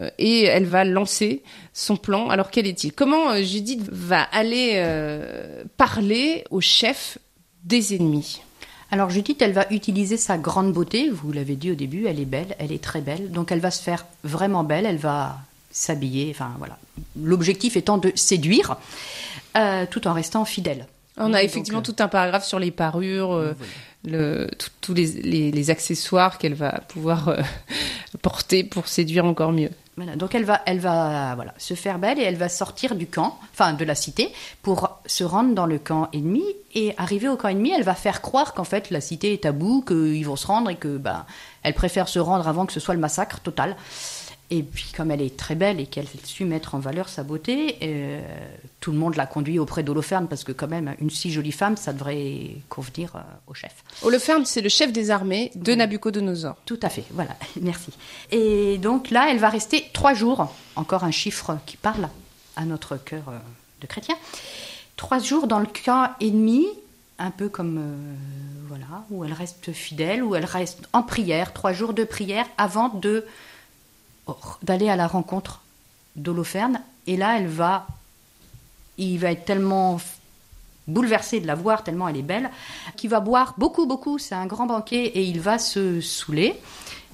euh, 0.02 0.10
et 0.18 0.42
elle 0.42 0.66
va 0.66 0.84
lancer 0.84 1.42
son 1.72 1.96
plan. 1.96 2.28
Alors 2.28 2.50
quel 2.50 2.66
est-il? 2.66 2.92
Comment 2.92 3.30
euh, 3.30 3.42
Judith 3.42 3.82
va 3.90 4.22
aller 4.22 4.84
parler 5.78 6.44
au 6.50 6.60
chef 6.60 7.16
des 7.64 7.94
ennemis? 7.94 8.42
Alors 8.94 9.10
Judith, 9.10 9.42
elle 9.42 9.52
va 9.52 9.66
utiliser 9.72 10.16
sa 10.16 10.38
grande 10.38 10.72
beauté, 10.72 11.10
vous 11.10 11.32
l'avez 11.32 11.56
dit 11.56 11.72
au 11.72 11.74
début, 11.74 12.06
elle 12.06 12.20
est 12.20 12.24
belle, 12.24 12.54
elle 12.60 12.70
est 12.70 12.80
très 12.80 13.00
belle, 13.00 13.32
donc 13.32 13.50
elle 13.50 13.58
va 13.58 13.72
se 13.72 13.82
faire 13.82 14.06
vraiment 14.22 14.62
belle, 14.62 14.86
elle 14.86 14.98
va 14.98 15.38
s'habiller, 15.72 16.28
enfin 16.30 16.52
voilà. 16.58 16.78
L'objectif 17.20 17.76
étant 17.76 17.98
de 17.98 18.12
séduire 18.14 18.76
euh, 19.56 19.84
tout 19.90 20.06
en 20.06 20.12
restant 20.12 20.44
fidèle. 20.44 20.86
On 21.16 21.34
a 21.34 21.42
effectivement 21.42 21.80
euh, 21.80 21.82
tout 21.82 21.96
un 21.98 22.06
paragraphe 22.06 22.44
sur 22.46 22.60
les 22.60 22.70
parures, 22.70 23.32
euh, 23.32 24.46
tous 24.80 24.94
les, 24.94 25.70
accessoires 25.70 26.38
qu'elle 26.38 26.54
va 26.54 26.80
pouvoir 26.86 27.36
porter 28.22 28.62
pour 28.62 28.86
séduire 28.86 29.24
encore 29.24 29.50
mieux. 29.50 29.70
Donc 29.96 30.34
elle 30.34 30.44
va, 30.44 30.60
elle 30.66 30.80
va 30.80 31.34
voilà, 31.36 31.54
se 31.56 31.74
faire 31.74 31.98
belle 32.00 32.18
et 32.18 32.22
elle 32.22 32.36
va 32.36 32.48
sortir 32.48 32.96
du 32.96 33.06
camp, 33.06 33.38
enfin 33.52 33.74
de 33.74 33.84
la 33.84 33.94
cité, 33.94 34.32
pour 34.62 35.00
se 35.06 35.22
rendre 35.22 35.54
dans 35.54 35.66
le 35.66 35.78
camp 35.78 36.08
ennemi. 36.12 36.44
Et 36.74 36.94
arriver 36.96 37.28
au 37.28 37.36
camp 37.36 37.48
ennemi, 37.48 37.70
elle 37.70 37.84
va 37.84 37.94
faire 37.94 38.20
croire 38.20 38.54
qu'en 38.54 38.64
fait 38.64 38.90
la 38.90 39.00
cité 39.00 39.32
est 39.32 39.46
à 39.46 39.52
bout, 39.52 39.84
qu'ils 39.86 40.26
vont 40.26 40.34
se 40.34 40.48
rendre 40.48 40.70
et 40.70 40.76
que 40.76 40.98
ben, 40.98 41.24
elle 41.62 41.74
préfère 41.74 42.08
se 42.08 42.18
rendre 42.18 42.48
avant 42.48 42.66
que 42.66 42.72
ce 42.72 42.80
soit 42.80 42.94
le 42.94 43.00
massacre 43.00 43.38
total. 43.40 43.76
Et 44.56 44.62
puis, 44.62 44.92
comme 44.96 45.10
elle 45.10 45.20
est 45.20 45.36
très 45.36 45.56
belle 45.56 45.80
et 45.80 45.86
qu'elle 45.86 46.06
su 46.22 46.44
mettre 46.44 46.76
en 46.76 46.78
valeur 46.78 47.08
sa 47.08 47.24
beauté, 47.24 47.76
euh, 47.82 48.20
tout 48.78 48.92
le 48.92 48.98
monde 48.98 49.16
l'a 49.16 49.26
conduit 49.26 49.58
auprès 49.58 49.82
d'Holoferne 49.82 50.28
parce 50.28 50.44
que, 50.44 50.52
quand 50.52 50.68
même, 50.68 50.94
une 51.00 51.10
si 51.10 51.32
jolie 51.32 51.50
femme, 51.50 51.76
ça 51.76 51.92
devrait 51.92 52.52
convenir 52.68 53.16
euh, 53.16 53.20
au 53.48 53.54
chef. 53.54 53.74
Holoferne, 54.02 54.44
c'est 54.44 54.60
le 54.60 54.68
chef 54.68 54.92
des 54.92 55.10
armées 55.10 55.50
de 55.56 55.74
Nabucodonosor. 55.74 56.54
Tout 56.66 56.78
à 56.82 56.88
fait, 56.88 57.02
voilà, 57.10 57.36
merci. 57.60 57.90
Et 58.30 58.78
donc 58.78 59.10
là, 59.10 59.26
elle 59.28 59.38
va 59.38 59.48
rester 59.48 59.90
trois 59.92 60.14
jours, 60.14 60.54
encore 60.76 61.02
un 61.02 61.10
chiffre 61.10 61.58
qui 61.66 61.76
parle 61.76 62.08
à 62.54 62.64
notre 62.64 62.96
cœur 62.96 63.24
euh, 63.30 63.38
de 63.80 63.88
chrétien. 63.88 64.14
Trois 64.96 65.18
jours 65.18 65.48
dans 65.48 65.58
le 65.58 65.66
camp 65.66 66.10
ennemi, 66.20 66.64
un 67.18 67.32
peu 67.32 67.48
comme 67.48 67.82
voilà, 68.68 69.04
où 69.10 69.24
elle 69.24 69.32
reste 69.32 69.72
fidèle, 69.72 70.22
où 70.22 70.36
elle 70.36 70.44
reste 70.44 70.88
en 70.92 71.02
prière, 71.02 71.52
trois 71.52 71.72
jours 71.72 71.92
de 71.92 72.04
prière 72.04 72.46
avant 72.56 72.90
de 72.90 73.24
d'aller 74.62 74.88
à 74.88 74.96
la 74.96 75.06
rencontre 75.06 75.60
d'Holoferne. 76.16 76.80
Et 77.06 77.16
là, 77.16 77.38
elle 77.38 77.46
va, 77.46 77.86
il 78.98 79.18
va 79.18 79.32
être 79.32 79.44
tellement 79.44 80.00
bouleversé 80.86 81.40
de 81.40 81.46
la 81.46 81.54
voir, 81.54 81.82
tellement 81.82 82.08
elle 82.08 82.16
est 82.16 82.22
belle, 82.22 82.50
qu'il 82.96 83.10
va 83.10 83.20
boire 83.20 83.54
beaucoup, 83.58 83.86
beaucoup. 83.86 84.18
C'est 84.18 84.34
un 84.34 84.46
grand 84.46 84.66
banquet 84.66 85.04
et 85.04 85.22
il 85.22 85.40
va 85.40 85.58
se 85.58 86.00
saouler. 86.00 86.54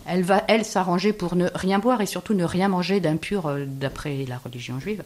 Elle 0.07 0.23
va, 0.23 0.42
elle, 0.49 0.64
s'arranger 0.64 1.12
pour 1.12 1.37
ne 1.37 1.49
rien 1.55 1.79
boire 1.79 2.01
et 2.01 2.07
surtout 2.07 2.35
ne 2.35 2.44
rien 2.44 2.68
manger 2.68 3.01
d'impur 3.01 3.46
euh, 3.46 3.64
d'après 3.66 4.25
la 4.27 4.38
religion 4.38 4.81
juive. 4.81 5.05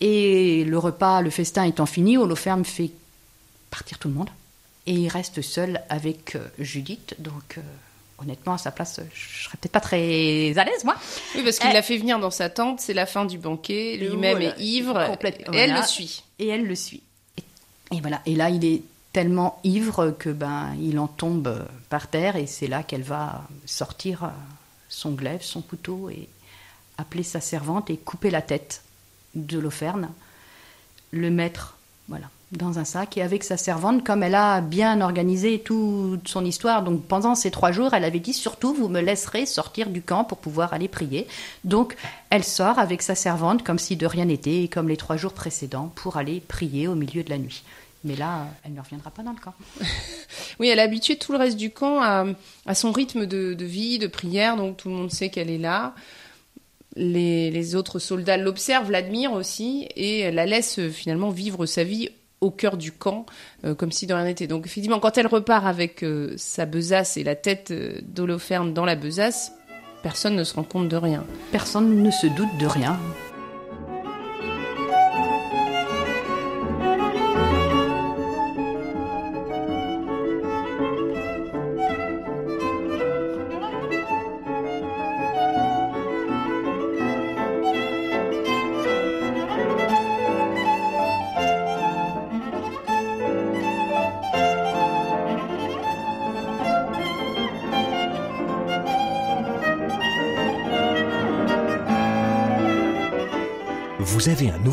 Et 0.00 0.64
le 0.64 0.78
repas, 0.78 1.22
le 1.22 1.30
festin 1.30 1.62
étant 1.64 1.86
fini, 1.86 2.18
Holoferne 2.18 2.64
fait 2.64 2.90
partir 3.70 3.98
tout 3.98 4.08
le 4.08 4.14
monde. 4.14 4.30
Et 4.86 4.92
il 4.92 5.08
reste 5.08 5.40
seul 5.42 5.80
avec 5.88 6.34
euh, 6.34 6.46
Judith. 6.58 7.14
Donc. 7.18 7.58
Euh, 8.24 8.30
honnêtement, 8.30 8.54
à 8.54 8.58
sa 8.58 8.70
place, 8.70 9.00
je 9.12 9.44
serais 9.44 9.56
peut-être 9.60 9.72
pas 9.72 9.80
très 9.80 10.56
à 10.56 10.64
l'aise, 10.64 10.84
moi. 10.84 10.96
Oui, 11.34 11.42
parce 11.42 11.58
qu'il 11.58 11.72
l'a 11.72 11.82
fait 11.82 11.98
venir 11.98 12.18
dans 12.18 12.30
sa 12.30 12.50
tente, 12.50 12.80
c'est 12.80 12.94
la 12.94 13.06
fin 13.06 13.24
du 13.24 13.38
banquet, 13.38 13.96
lui-même 13.96 14.40
est 14.40 14.58
ivre, 14.58 14.98
et 15.52 15.56
elle 15.56 15.74
le 15.74 15.82
suit. 15.82 16.24
Et 16.38 16.48
elle 16.48 16.66
le 16.66 16.74
suit. 16.74 17.02
Et, 17.92 18.00
voilà. 18.00 18.20
Et 18.26 18.34
là, 18.34 18.50
il 18.50 18.64
est 18.64 18.82
tellement 19.12 19.60
ivre 19.62 20.10
que 20.18 20.30
ben, 20.30 20.74
il 20.80 20.98
en 20.98 21.06
tombe 21.06 21.66
par 21.88 22.08
terre, 22.08 22.36
et 22.36 22.46
c'est 22.46 22.66
là 22.66 22.82
qu'elle 22.82 23.02
va 23.02 23.46
sortir 23.66 24.32
son 24.88 25.12
glaive, 25.12 25.42
son 25.42 25.62
couteau, 25.62 26.10
et 26.10 26.28
appeler 26.98 27.22
sa 27.22 27.40
servante 27.40 27.90
et 27.90 27.96
couper 27.96 28.30
la 28.30 28.42
tête 28.42 28.82
de 29.34 29.58
le 31.10 31.30
mettre, 31.30 31.76
voilà, 32.08 32.26
dans 32.56 32.78
un 32.78 32.84
sac 32.84 33.16
et 33.16 33.22
avec 33.22 33.44
sa 33.44 33.56
servante, 33.56 34.04
comme 34.04 34.22
elle 34.22 34.34
a 34.34 34.60
bien 34.60 35.00
organisé 35.00 35.58
toute 35.60 36.28
son 36.28 36.44
histoire. 36.44 36.82
Donc 36.82 37.04
pendant 37.04 37.34
ces 37.34 37.50
trois 37.50 37.72
jours, 37.72 37.94
elle 37.94 38.04
avait 38.04 38.20
dit 38.20 38.32
surtout 38.32 38.74
vous 38.74 38.88
me 38.88 39.00
laisserez 39.00 39.46
sortir 39.46 39.90
du 39.90 40.02
camp 40.02 40.24
pour 40.24 40.38
pouvoir 40.38 40.72
aller 40.72 40.88
prier. 40.88 41.26
Donc 41.64 41.96
elle 42.30 42.44
sort 42.44 42.78
avec 42.78 43.02
sa 43.02 43.14
servante 43.14 43.62
comme 43.62 43.78
si 43.78 43.96
de 43.96 44.06
rien 44.06 44.26
n'était, 44.26 44.68
comme 44.72 44.88
les 44.88 44.96
trois 44.96 45.16
jours 45.16 45.32
précédents, 45.32 45.92
pour 45.94 46.16
aller 46.16 46.40
prier 46.40 46.88
au 46.88 46.94
milieu 46.94 47.22
de 47.22 47.30
la 47.30 47.38
nuit. 47.38 47.62
Mais 48.04 48.16
là, 48.16 48.46
elle 48.64 48.74
ne 48.74 48.80
reviendra 48.80 49.10
pas 49.10 49.22
dans 49.22 49.32
le 49.32 49.40
camp. 49.40 49.54
oui, 50.60 50.68
elle 50.68 50.78
a 50.78 50.82
habitué 50.82 51.16
tout 51.16 51.32
le 51.32 51.38
reste 51.38 51.56
du 51.56 51.70
camp 51.70 52.02
à, 52.02 52.74
son 52.74 52.92
rythme 52.92 53.24
de, 53.24 53.64
vie, 53.64 53.98
de 53.98 54.06
prière, 54.06 54.56
donc 54.56 54.76
tout 54.76 54.88
le 54.88 54.94
monde 54.94 55.10
sait 55.10 55.30
qu'elle 55.30 55.50
est 55.50 55.58
là. 55.58 55.94
Les, 56.96 57.50
les 57.50 57.74
autres 57.74 57.98
soldats 57.98 58.36
l'observent, 58.36 58.90
l'admirent 58.90 59.32
aussi, 59.32 59.88
et 59.96 60.30
la 60.30 60.44
laissent 60.44 60.86
finalement 60.90 61.30
vivre 61.30 61.64
sa 61.64 61.82
vie 61.82 62.10
au 62.44 62.50
cœur 62.50 62.76
du 62.76 62.92
camp, 62.92 63.26
euh, 63.64 63.74
comme 63.74 63.90
si 63.90 64.06
de 64.06 64.14
rien 64.14 64.24
n'était. 64.24 64.46
Donc 64.46 64.66
effectivement, 64.66 65.00
quand 65.00 65.18
elle 65.18 65.26
repart 65.26 65.66
avec 65.66 66.02
euh, 66.02 66.34
sa 66.36 66.66
besace 66.66 67.16
et 67.16 67.24
la 67.24 67.34
tête 67.34 67.70
euh, 67.70 68.00
d'Holoferne 68.02 68.72
dans 68.72 68.84
la 68.84 68.94
besace, 68.96 69.52
personne 70.02 70.36
ne 70.36 70.44
se 70.44 70.54
rend 70.54 70.64
compte 70.64 70.88
de 70.88 70.96
rien. 70.96 71.24
Personne 71.50 72.02
ne 72.02 72.10
se 72.10 72.26
doute 72.26 72.56
de 72.60 72.66
rien. 72.66 72.98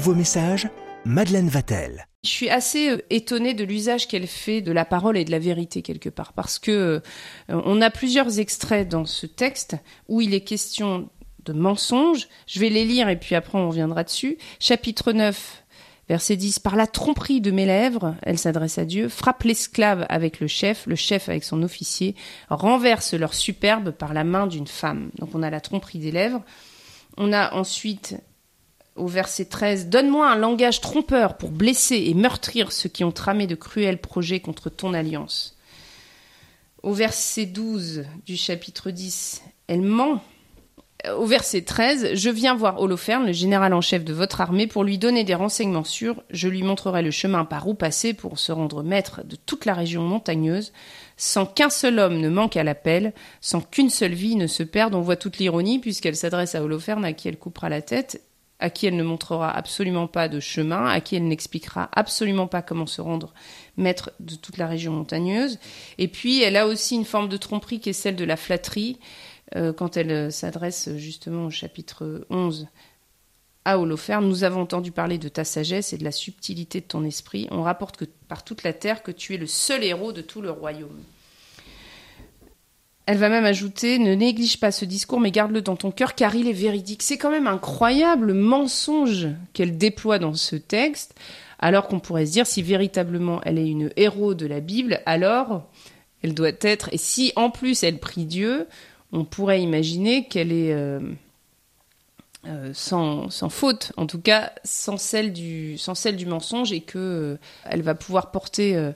Nouveau 0.02 0.16
message 0.16 0.68
Madeleine 1.06 1.48
Vatel. 1.48 2.08
Je 2.24 2.30
suis 2.32 2.50
assez 2.50 2.90
euh, 2.90 3.06
étonnée 3.12 3.54
de 3.54 3.64
l'usage 3.64 4.08
qu'elle 4.08 4.26
fait 4.26 4.60
de 4.60 4.72
la 4.72 4.84
parole 4.84 5.16
et 5.16 5.26
de 5.26 5.30
la 5.30 5.38
vérité 5.38 5.84
quelque 5.84 6.10
part, 6.10 6.34
parce 6.34 6.58
que 6.58 6.72
euh, 6.72 7.00
on 7.48 7.84
a 7.84 7.92
plusieurs 7.92 8.40
extraits 8.40 8.90
dans 8.90 9.06
ce 9.06 9.28
texte 9.28 9.76
où 10.08 10.20
il 10.20 10.34
est 10.34 10.42
question 10.42 11.08
de 11.46 11.54
mensonges. 11.54 12.30
Je 12.48 12.60
vais 12.60 12.70
les 12.70 12.84
lire 12.84 13.10
et 13.10 13.16
puis 13.16 13.36
après 13.36 13.60
on 13.60 13.70
reviendra 13.70 14.04
dessus. 14.04 14.40
Chapitre 14.60 15.12
9, 15.12 15.64
verset 16.10 16.36
10. 16.36 16.58
Par 16.58 16.76
la 16.76 16.88
tromperie 16.88 17.40
de 17.40 17.52
mes 17.52 17.68
lèvres, 17.68 18.16
elle 18.24 18.40
s'adresse 18.40 18.80
à 18.80 18.86
Dieu, 18.86 19.08
frappe 19.08 19.44
l'esclave 19.44 20.08
avec 20.10 20.40
le 20.40 20.48
chef, 20.48 20.88
le 20.88 20.96
chef 20.96 21.30
avec 21.30 21.44
son 21.44 21.62
officier, 21.62 22.16
renverse 22.50 23.14
leur 23.14 23.36
superbe 23.36 23.92
par 23.92 24.16
la 24.16 24.24
main 24.24 24.48
d'une 24.48 24.66
femme. 24.66 25.12
Donc 25.20 25.36
on 25.36 25.44
a 25.44 25.52
la 25.52 25.62
tromperie 25.62 26.00
des 26.00 26.12
lèvres. 26.12 26.42
On 27.18 27.32
a 27.34 27.54
ensuite 27.54 28.16
au 29.02 29.08
verset 29.08 29.46
13, 29.46 29.88
Donne-moi 29.88 30.30
un 30.30 30.36
langage 30.36 30.80
trompeur 30.80 31.36
pour 31.36 31.50
blesser 31.50 32.04
et 32.06 32.14
meurtrir 32.14 32.72
ceux 32.72 32.88
qui 32.88 33.04
ont 33.04 33.12
tramé 33.12 33.48
de 33.48 33.56
cruels 33.56 34.00
projets 34.00 34.40
contre 34.40 34.70
ton 34.70 34.94
alliance. 34.94 35.58
Au 36.84 36.94
verset 36.94 37.48
12 37.48 38.06
du 38.26 38.38
chapitre 38.38 38.92
10, 38.92 39.42
elle 39.68 39.82
ment. 39.82 40.24
Au 41.18 41.26
verset 41.26 41.64
13, 41.64 42.14
Je 42.14 42.30
viens 42.30 42.54
voir 42.54 42.80
Holoferne, 42.80 43.26
le 43.26 43.32
général 43.32 43.74
en 43.74 43.82
chef 43.82 44.06
de 44.06 44.14
votre 44.14 44.40
armée, 44.40 44.68
pour 44.68 44.84
lui 44.84 45.00
donner 45.00 45.24
des 45.24 45.34
renseignements 45.34 45.84
sûrs. 45.84 46.22
Je 46.30 46.48
lui 46.48 46.62
montrerai 46.62 47.02
le 47.02 47.10
chemin 47.10 47.44
par 47.44 47.68
où 47.68 47.74
passer 47.74 48.14
pour 48.14 48.38
se 48.38 48.52
rendre 48.52 48.84
maître 48.84 49.24
de 49.24 49.36
toute 49.36 49.66
la 49.66 49.74
région 49.74 50.04
montagneuse, 50.04 50.74
sans 51.18 51.48
qu'un 51.48 51.72
seul 51.72 51.98
homme 51.98 52.20
ne 52.20 52.30
manque 52.30 52.56
à 52.56 52.64
l'appel, 52.64 53.14
sans 53.42 53.62
qu'une 53.62 53.90
seule 53.90 54.14
vie 54.14 54.36
ne 54.36 54.46
se 54.46 54.62
perde. 54.62 54.94
On 54.94 55.02
voit 55.02 55.16
toute 55.16 55.40
l'ironie, 55.40 55.80
puisqu'elle 55.80 56.16
s'adresse 56.16 56.54
à 56.54 56.62
Holoferne, 56.62 57.04
à 57.04 57.14
qui 57.14 57.28
elle 57.28 57.40
coupera 57.40 57.68
la 57.68 57.82
tête, 57.82 58.22
à 58.62 58.70
qui 58.70 58.86
elle 58.86 58.96
ne 58.96 59.04
montrera 59.04 59.52
absolument 59.52 60.08
pas 60.08 60.30
de 60.30 60.40
chemin, 60.40 60.86
à 60.86 61.02
qui 61.02 61.16
elle 61.16 61.28
n'expliquera 61.28 61.90
absolument 61.94 62.48
pas 62.48 62.62
comment 62.62 62.86
se 62.86 63.02
rendre 63.02 63.34
maître 63.76 64.12
de 64.20 64.36
toute 64.36 64.58
la 64.58 64.68
région 64.68 64.94
montagneuse. 64.94 65.60
Et 65.98 66.08
puis, 66.08 66.42
elle 66.42 66.56
a 66.56 66.68
aussi 66.68 66.96
une 66.96 67.06
forme 67.06 67.28
de 67.28 67.38
tromperie 67.38 67.80
qui 67.80 67.90
est 67.90 67.94
celle 67.94 68.16
de 68.16 68.24
la 68.24 68.38
flatterie, 68.38 69.00
euh, 69.56 69.74
quand 69.74 69.98
elle 69.98 70.12
euh, 70.12 70.30
s'adresse 70.30 70.90
justement 70.96 71.48
au 71.48 71.50
chapitre 71.50 72.26
11 72.30 72.68
à 73.66 73.80
Holoferne. 73.80 74.28
Nous 74.28 74.44
avons 74.44 74.62
entendu 74.62 74.92
parler 74.92 75.18
de 75.18 75.28
ta 75.28 75.44
sagesse 75.44 75.92
et 75.92 75.98
de 75.98 76.04
la 76.04 76.12
subtilité 76.12 76.80
de 76.80 76.86
ton 76.86 77.04
esprit. 77.04 77.48
On 77.52 77.64
rapporte 77.64 77.98
que 77.98 78.06
par 78.28 78.44
toute 78.44 78.64
la 78.64 78.74
terre 78.74 79.04
que 79.04 79.12
tu 79.12 79.34
es 79.34 79.38
le 79.38 79.48
seul 79.48 79.84
héros 79.84 80.14
de 80.14 80.22
tout 80.22 80.42
le 80.42 80.52
royaume. 80.52 81.04
Elle 83.06 83.18
va 83.18 83.30
même 83.30 83.46
ajouter 83.46 84.00
Ne 84.00 84.14
néglige 84.14 84.60
pas 84.60 84.72
ce 84.72 84.86
discours, 84.86 85.20
mais 85.20 85.32
garde-le 85.32 85.62
dans 85.62 85.76
ton 85.76 85.92
cœur, 85.92 86.16
car 86.16 86.36
il 86.36 86.48
est 86.48 86.54
véridique. 86.54 87.02
C'est 87.04 87.18
quand 87.18 87.32
même 87.32 87.48
incroyable 87.48 88.34
mensonge 88.34 89.28
qu'elle 89.54 89.78
déploie 89.78 90.20
dans 90.20 90.34
ce 90.34 90.56
texte, 90.56 91.16
alors 91.60 91.88
qu'on 91.88 92.00
pourrait 92.00 92.26
se 92.26 92.32
dire 92.32 92.48
si 92.48 92.62
véritablement 92.62 93.42
elle 93.44 93.58
est 93.58 93.68
une 93.68 93.92
héros 93.96 94.34
de 94.34 94.46
la 94.46 94.60
Bible, 94.60 95.02
alors 95.06 95.68
elle 96.24 96.34
doit 96.34 96.52
être. 96.62 96.90
Et 96.94 96.98
si 96.98 97.34
en 97.36 97.50
plus 97.50 97.84
elle 97.84 98.00
prie 98.00 98.26
Dieu, 98.26 98.68
on 99.12 99.26
pourrait 99.26 99.62
imaginer 99.62 100.28
qu'elle 100.28 100.52
est 100.52 100.74
euh, 100.74 101.00
euh, 102.48 102.72
sans, 102.74 103.30
faute, 103.50 103.92
en 103.98 104.08
tout 104.08 104.20
cas 104.20 104.52
sans 104.64 104.98
celle 104.98 105.32
du, 105.32 105.78
sans 105.78 105.94
celle 105.94 106.16
du 106.18 106.26
mensonge, 106.26 106.72
et 106.72 106.82
que 106.82 106.98
euh, 106.98 107.38
elle 107.66 107.84
va 107.84 107.94
pouvoir 107.94 108.32
porter 108.32 108.76
euh, 108.76 108.92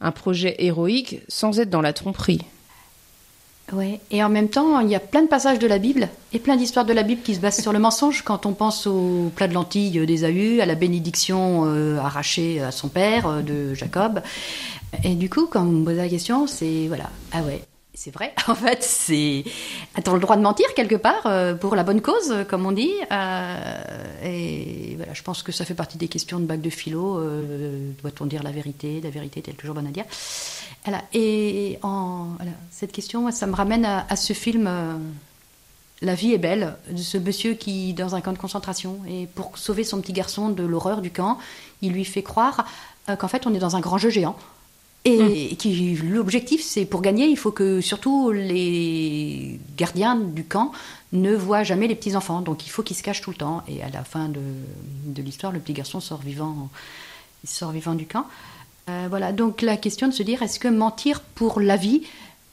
un 0.00 0.10
projet 0.10 0.54
héroïque 0.58 1.20
sans 1.28 1.60
être 1.60 1.68
dans 1.68 1.82
la 1.82 1.92
tromperie. 1.92 2.40
Ouais. 3.72 4.00
Et 4.10 4.22
en 4.24 4.28
même 4.28 4.48
temps, 4.48 4.80
il 4.80 4.88
y 4.88 4.94
a 4.94 5.00
plein 5.00 5.22
de 5.22 5.28
passages 5.28 5.58
de 5.58 5.66
la 5.66 5.78
Bible 5.78 6.08
et 6.32 6.38
plein 6.38 6.56
d'histoires 6.56 6.84
de 6.84 6.92
la 6.92 7.02
Bible 7.02 7.20
qui 7.22 7.34
se 7.34 7.40
basent 7.40 7.60
sur 7.60 7.72
le 7.72 7.78
mensonge. 7.78 8.22
Quand 8.22 8.46
on 8.46 8.54
pense 8.54 8.86
au 8.86 9.30
plat 9.36 9.46
de 9.46 9.54
lentilles 9.54 10.06
d'Ésaü, 10.06 10.60
à 10.60 10.66
la 10.66 10.74
bénédiction 10.74 11.64
euh, 11.66 11.98
arrachée 11.98 12.60
à 12.60 12.70
son 12.70 12.88
père 12.88 13.26
euh, 13.26 13.42
de 13.42 13.74
Jacob. 13.74 14.22
Et 15.04 15.14
du 15.14 15.28
coup, 15.28 15.46
quand 15.46 15.64
vous 15.64 15.72
me 15.72 15.84
posez 15.84 15.98
la 15.98 16.08
question, 16.08 16.46
c'est 16.46 16.86
voilà, 16.88 17.10
ah 17.32 17.42
ouais, 17.42 17.62
c'est 17.98 18.12
vrai. 18.12 18.32
En 18.48 18.54
fait, 18.54 18.82
c'est 18.82 19.44
as 19.94 20.12
le 20.12 20.20
droit 20.20 20.36
de 20.36 20.42
mentir 20.42 20.66
quelque 20.74 20.94
part 20.94 21.26
euh, 21.26 21.54
pour 21.54 21.74
la 21.74 21.82
bonne 21.82 22.00
cause, 22.00 22.32
comme 22.48 22.64
on 22.64 22.72
dit. 22.72 22.92
Euh, 23.10 23.82
et 24.24 24.94
voilà, 24.96 25.12
je 25.14 25.22
pense 25.22 25.42
que 25.42 25.52
ça 25.52 25.64
fait 25.64 25.74
partie 25.74 25.98
des 25.98 26.08
questions 26.08 26.38
de 26.38 26.44
bac 26.44 26.60
de 26.60 26.70
philo. 26.70 27.18
Euh, 27.18 27.90
Doit-on 28.02 28.26
dire 28.26 28.42
la 28.42 28.52
vérité 28.52 29.00
La 29.02 29.10
vérité 29.10 29.40
est-elle 29.40 29.56
toujours 29.56 29.74
bonne 29.74 29.86
à 29.86 29.90
dire? 29.90 30.04
Et 31.12 31.78
en, 31.82 32.28
cette 32.70 32.92
question, 32.92 33.30
ça 33.30 33.46
me 33.46 33.54
ramène 33.54 33.84
à, 33.84 34.06
à 34.08 34.16
ce 34.16 34.32
film 34.32 34.66
euh, 34.66 34.94
La 36.00 36.14
vie 36.14 36.32
est 36.32 36.38
belle, 36.38 36.76
de 36.90 36.96
ce 36.96 37.18
monsieur 37.18 37.54
qui, 37.54 37.92
dans 37.94 38.14
un 38.14 38.20
camp 38.20 38.32
de 38.32 38.38
concentration, 38.38 39.00
et 39.08 39.26
pour 39.26 39.58
sauver 39.58 39.84
son 39.84 40.00
petit 40.00 40.12
garçon 40.12 40.48
de 40.48 40.62
l'horreur 40.62 41.02
du 41.02 41.10
camp, 41.10 41.38
il 41.82 41.92
lui 41.92 42.04
fait 42.04 42.22
croire 42.22 42.64
euh, 43.08 43.16
qu'en 43.16 43.28
fait, 43.28 43.46
on 43.46 43.54
est 43.54 43.58
dans 43.58 43.76
un 43.76 43.80
grand 43.80 43.98
jeu 43.98 44.10
géant. 44.10 44.36
Et 45.08 45.56
qui 45.56 45.94
l'objectif, 45.96 46.62
c'est 46.62 46.84
pour 46.84 47.02
gagner, 47.02 47.26
il 47.26 47.36
faut 47.36 47.52
que 47.52 47.80
surtout 47.80 48.30
les 48.30 49.58
gardiens 49.76 50.16
du 50.16 50.44
camp 50.44 50.72
ne 51.12 51.34
voient 51.34 51.62
jamais 51.62 51.86
les 51.86 51.94
petits 51.94 52.16
enfants. 52.16 52.40
Donc 52.40 52.66
il 52.66 52.70
faut 52.70 52.82
qu'ils 52.82 52.96
se 52.96 53.02
cachent 53.02 53.20
tout 53.20 53.30
le 53.30 53.36
temps. 53.36 53.62
Et 53.68 53.82
à 53.82 53.88
la 53.88 54.04
fin 54.04 54.28
de, 54.28 54.40
de 55.04 55.22
l'histoire, 55.22 55.52
le 55.52 55.60
petit 55.60 55.72
garçon 55.72 56.00
sort 56.00 56.20
vivant, 56.20 56.68
il 57.44 57.50
sort 57.50 57.70
vivant 57.70 57.94
du 57.94 58.06
camp. 58.06 58.26
Euh, 58.88 59.06
voilà. 59.08 59.32
Donc 59.32 59.62
la 59.62 59.76
question 59.76 60.08
de 60.08 60.12
se 60.12 60.22
dire, 60.22 60.42
est-ce 60.42 60.58
que 60.58 60.68
mentir 60.68 61.20
pour 61.20 61.60
la 61.60 61.76
vie, 61.76 62.02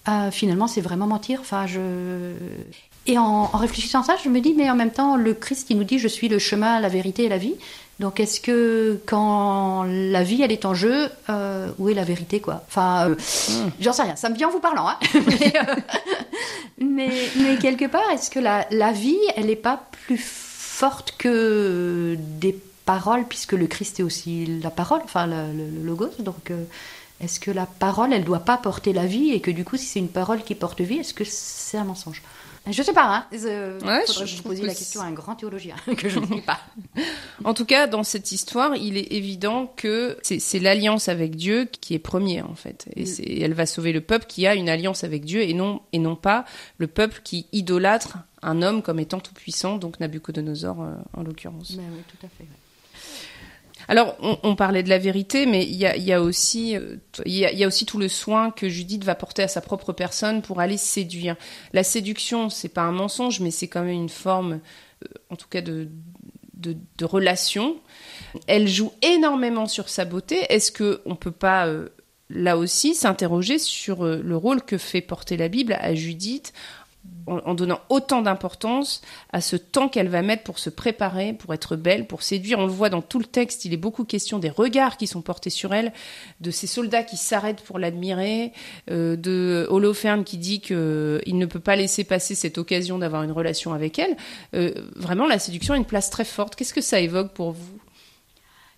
euh, 0.08 0.32
finalement, 0.32 0.68
c'est 0.68 0.82
vraiment 0.82 1.08
mentir? 1.08 1.40
Enfin, 1.42 1.68
je 1.68 2.34
et 3.08 3.20
en, 3.20 3.50
en, 3.54 3.58
réfléchissant 3.58 4.02
à 4.02 4.04
ça, 4.04 4.16
je 4.24 4.30
me 4.30 4.40
dis, 4.40 4.56
mais 4.58 4.70
en 4.70 4.76
même 4.76 4.92
temps, 4.92 5.16
le 5.16 5.36
Christ, 5.36 5.68
il 5.70 5.78
nous 5.78 5.84
dit, 5.84 6.00
je 6.00 6.08
suis 6.08 6.28
le 6.28 6.40
chemin, 6.40 6.80
la 6.80 6.90
vérité 6.90 7.26
et 7.26 7.30
la 7.30 7.38
vie. 7.38 7.54
Donc, 8.00 8.20
est-ce 8.20 8.42
que 8.42 9.00
quand 9.06 9.84
la 9.84 10.24
vie, 10.24 10.42
elle 10.42 10.52
est 10.52 10.66
en 10.66 10.74
jeu, 10.74 11.10
euh, 11.30 11.70
où 11.78 11.88
est 11.88 11.94
la 11.94 12.04
vérité, 12.04 12.42
quoi? 12.42 12.64
Enfin, 12.68 13.10
euh, 13.10 13.16
mmh. 13.16 13.72
j'en 13.80 13.94
sais 13.94 14.04
rien. 14.04 14.18
Ça 14.18 14.30
me 14.30 14.36
vient 14.36 14.50
en 14.50 14.52
vous 14.52 14.60
parlant, 14.60 14.88
hein 14.90 15.00
mais, 15.14 15.54
euh, 15.56 15.76
mais, 16.78 17.12
mais, 17.38 17.58
quelque 17.58 17.86
part, 17.86 18.10
est-ce 18.12 18.30
que 18.30 18.40
la, 18.40 18.68
la 18.72 18.92
vie, 18.92 19.18
elle 19.38 19.46
n'est 19.46 19.56
pas 19.56 19.82
plus 20.06 20.22
forte 20.22 21.16
que 21.18 22.18
des 22.20 22.60
paroles, 22.86 23.24
puisque 23.30 23.54
le 23.54 23.68
Christ 23.68 24.02
est 24.02 24.04
aussi 24.04 24.46
la 24.62 24.72
parole, 24.72 25.00
enfin, 25.06 25.26
le, 25.26 25.54
le, 25.54 25.70
le 25.70 25.84
logos? 25.86 26.12
Donc, 26.20 26.52
est-ce 27.22 27.40
que 27.40 27.50
la 27.50 27.66
parole, 27.66 28.12
elle 28.12 28.26
doit 28.26 28.40
pas 28.40 28.58
porter 28.58 28.92
la 28.92 29.06
vie, 29.06 29.32
et 29.32 29.40
que 29.40 29.52
du 29.52 29.64
coup, 29.64 29.78
si 29.78 29.86
c'est 29.86 30.00
une 30.00 30.10
parole 30.10 30.44
qui 30.44 30.54
porte 30.54 30.82
vie, 30.82 30.98
est-ce 30.98 31.14
que 31.14 31.24
c'est 31.24 31.78
un 31.78 31.86
mensonge? 31.86 32.22
Je 32.72 32.82
sais 32.84 32.94
pas, 32.94 33.16
hein. 33.16 33.26
Euh, 33.34 33.80
ouais, 33.82 34.04
je, 34.08 34.26
je 34.26 34.42
vous 34.42 34.52
la 34.52 34.74
question 34.74 35.02
à 35.02 35.06
un 35.06 35.12
grand 35.12 35.36
théologien, 35.36 35.76
que 35.98 36.10
je 36.10 36.20
ne 36.20 36.26
sais 36.26 36.42
pas. 36.42 36.60
en 37.44 37.54
tout 37.54 37.66
cas, 37.66 37.88
dans 37.88 38.04
cette 38.04 38.32
histoire, 38.32 38.76
il 38.76 38.98
est 38.98 39.12
évident 39.14 39.72
que 39.76 40.18
c'est 40.24 40.60
l'alliance 40.60 41.08
avec 41.08 41.36
Dieu 41.36 41.66
qui 41.66 41.94
est 41.94 42.00
première, 42.00 42.50
en 42.50 42.56
fait. 42.56 42.88
Et, 42.96 43.04
mm. 43.04 43.44
elle 43.44 43.54
va 43.54 43.66
sauver 43.66 43.92
le 43.92 44.02
peuple 44.02 44.26
qui 44.28 44.48
a 44.48 44.56
une 44.56 44.70
alliance 44.70 45.04
avec 45.04 45.26
Dieu 45.26 45.42
et 45.42 45.54
non, 45.54 45.82
et 45.94 46.00
non 46.00 46.16
pas 46.16 46.46
le 46.78 46.88
peuple 46.88 47.22
qui 47.24 47.48
idolâtre 47.52 48.18
un 48.42 48.62
homme 48.62 48.82
comme 48.82 49.00
étant 49.00 49.20
tout 49.20 49.34
puissant, 49.34 49.78
donc 49.78 50.00
Nabucodonosor 50.00 50.82
euh, 50.82 50.96
en 51.14 51.24
l'occurrence. 51.24 51.76
Ben 51.76 51.86
oui, 51.92 52.02
tout 52.08 52.26
à 52.26 52.30
fait. 52.30 52.44
Ouais. 52.44 52.65
Alors, 53.88 54.16
on, 54.44 54.56
parlait 54.56 54.84
de 54.84 54.90
la 54.90 54.98
vérité, 54.98 55.46
mais 55.46 55.64
il 55.64 55.76
y 55.76 56.14
a, 56.14 56.22
aussi, 56.22 56.78
tout 57.86 57.98
le 57.98 58.08
soin 58.08 58.52
que 58.52 58.68
Judith 58.68 59.04
va 59.04 59.16
porter 59.16 59.44
à 59.44 59.48
sa 59.48 59.62
propre 59.62 59.94
personne 59.94 60.42
pour 60.42 60.60
aller 60.60 60.78
séduire. 60.78 61.36
La 61.74 61.84
séduction, 61.84 62.50
c'est 62.50 62.70
pas 62.70 62.82
un 62.82 62.92
mensonge, 62.92 63.40
mais 63.40 63.52
c'est 63.52 63.68
quand 63.68 63.84
même 63.84 63.94
une 63.94 64.10
forme, 64.10 64.54
euh, 65.04 65.08
en 65.30 65.36
tout 65.36 65.48
cas, 65.48 65.62
de, 65.62 65.90
relation. 67.02 67.78
Elle 68.48 68.68
joue 68.68 68.92
énormément 69.04 69.68
sur 69.68 69.90
sa 69.90 70.06
beauté. 70.06 70.46
Est-ce 70.50 70.72
que 70.72 71.02
on 71.06 71.16
peut 71.16 71.32
pas 71.32 71.68
euh, 71.68 71.90
là 72.30 72.58
aussi 72.58 72.96
s'interroger 72.96 73.60
sur 73.60 74.04
euh, 74.04 74.22
le 74.24 74.36
rôle 74.36 74.64
que 74.64 74.78
fait 74.78 75.02
porter 75.02 75.38
la 75.38 75.48
Bible 75.48 75.78
à 75.80 75.94
Judith 75.94 76.54
en, 77.28 77.54
donnant 77.54 77.80
autant 77.90 78.22
d'importance 78.22 79.02
à 79.32 79.42
ce 79.42 79.56
temps 79.56 79.90
qu'elle 79.90 80.10
va 80.10 80.22
mettre 80.22 80.44
pour 80.44 80.60
se 80.60 80.70
préparer, 80.70 81.34
pour 81.34 81.54
être 81.54 81.76
belle, 81.76 82.08
pour 82.08 82.24
séduire. 82.24 82.60
On 82.60 82.66
le 82.66 82.72
voit 82.72 82.90
dans 82.90 83.02
tout 83.02 83.20
le 83.20 83.26
texte, 83.26 83.66
il 83.66 83.74
est 83.74 83.78
beaucoup 83.78 84.04
question 84.04 84.40
des 84.40 84.50
regards 84.50 84.98
qui 84.98 85.08
sont 85.08 85.22
portés 85.22 85.50
sur 85.50 85.74
elle, 85.74 85.92
de 86.42 86.52
ces 86.52 86.68
soldats 86.68 87.04
qui 87.04 87.18
s'arrêtent 87.18 87.62
pour 87.62 87.80
l'admirer, 87.80 88.54
euh, 88.92 89.16
de 89.16 89.68
Holoferne 89.70 90.24
qui 90.24 90.38
dit 90.38 90.62
qu'il 90.62 90.76
ne 90.78 91.46
peut 91.46 91.60
pas 91.60 91.76
laisser 91.76 92.04
passer 92.04 92.36
cette 92.36 92.58
occasion 92.58 93.00
d'avoir 93.00 93.24
une 93.24 93.32
relation 93.32 93.74
avec 93.74 94.00
elle. 94.00 94.16
Euh, 94.54 94.72
vraiment, 94.96 95.26
la 95.26 95.40
séduction 95.40 95.74
a 95.74 95.78
une 95.78 95.86
place 95.86 96.10
très 96.10 96.26
forte. 96.26 96.56
Qu'est-ce 96.56 96.74
que 96.74 96.82
ça 96.82 97.00
évoque 97.00 97.34
pour 97.34 97.52
vous? 97.52 97.80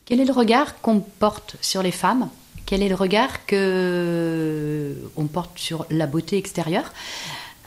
Quel 0.06 0.22
est 0.22 0.26
le 0.26 0.34
regard 0.34 0.80
qu'on 0.80 1.02
porte 1.02 1.58
sur 1.62 1.84
les 1.84 1.92
femmes? 1.92 2.30
Quel 2.66 2.82
est 2.82 2.90
le 2.90 2.96
regard 2.96 3.46
que 3.46 4.96
on 5.16 5.26
porte 5.28 5.58
sur 5.58 5.86
la 5.90 6.08
beauté 6.08 6.38
extérieure? 6.38 6.94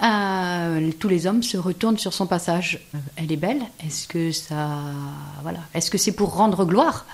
Euh, 0.02 0.90
tous 0.98 1.08
les 1.08 1.26
hommes 1.26 1.42
se 1.42 1.56
retournent 1.56 1.98
sur 1.98 2.12
son 2.12 2.26
passage. 2.26 2.80
Elle 3.16 3.30
est 3.30 3.36
belle. 3.36 3.62
Est-ce 3.84 4.08
que 4.08 4.32
ça, 4.32 4.68
voilà, 5.42 5.60
est-ce 5.74 5.90
que 5.90 5.98
c'est 5.98 6.12
pour 6.12 6.34
rendre 6.34 6.64
gloire 6.64 7.06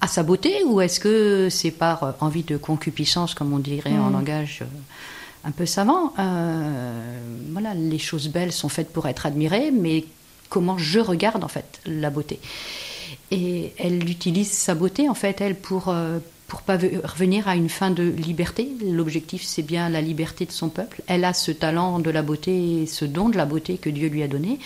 à 0.00 0.06
sa 0.06 0.22
beauté 0.22 0.62
ou 0.64 0.80
est-ce 0.80 1.00
que 1.00 1.48
c'est 1.50 1.72
par 1.72 2.14
envie 2.20 2.44
de 2.44 2.56
concupiscence, 2.56 3.34
comme 3.34 3.52
on 3.52 3.58
dirait 3.58 3.90
en 3.90 4.10
mm. 4.10 4.12
langage 4.12 4.58
euh, 4.62 5.48
un 5.48 5.50
peu 5.50 5.66
savant? 5.66 6.12
Euh, 6.18 7.20
Voilà, 7.50 7.74
les 7.74 7.98
choses 7.98 8.28
belles 8.28 8.52
sont 8.52 8.68
faites 8.68 8.92
pour 8.92 9.08
être 9.08 9.26
admirées, 9.26 9.70
mais 9.72 10.04
comment 10.48 10.78
je 10.78 11.00
regarde 11.00 11.42
en 11.42 11.48
fait 11.48 11.80
la 11.86 12.10
beauté? 12.10 12.38
Et 13.30 13.72
elle 13.78 14.08
utilise 14.08 14.52
sa 14.52 14.74
beauté 14.74 15.08
en 15.08 15.14
fait, 15.14 15.40
elle 15.40 15.56
pour 15.56 15.92
pour 16.48 16.62
pas 16.62 16.78
revenir 17.04 17.46
à 17.46 17.54
une 17.54 17.68
fin 17.68 17.90
de 17.90 18.02
liberté. 18.02 18.68
L'objectif, 18.82 19.44
c'est 19.44 19.62
bien 19.62 19.88
la 19.90 20.00
liberté 20.00 20.46
de 20.46 20.50
son 20.52 20.70
peuple. 20.70 21.02
Elle 21.06 21.24
a 21.24 21.34
ce 21.34 21.52
talent 21.52 21.98
de 21.98 22.10
la 22.10 22.22
beauté, 22.22 22.86
ce 22.86 23.04
don 23.04 23.28
de 23.28 23.36
la 23.36 23.44
beauté 23.44 23.76
que 23.76 23.90
Dieu 23.90 24.08
lui 24.08 24.22
a 24.22 24.28
donné. 24.28 24.58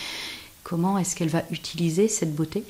Comment 0.62 0.96
est-ce 0.96 1.16
qu'elle 1.16 1.28
va 1.28 1.42
utiliser 1.50 2.06
cette 2.06 2.34
beauté? 2.34 2.62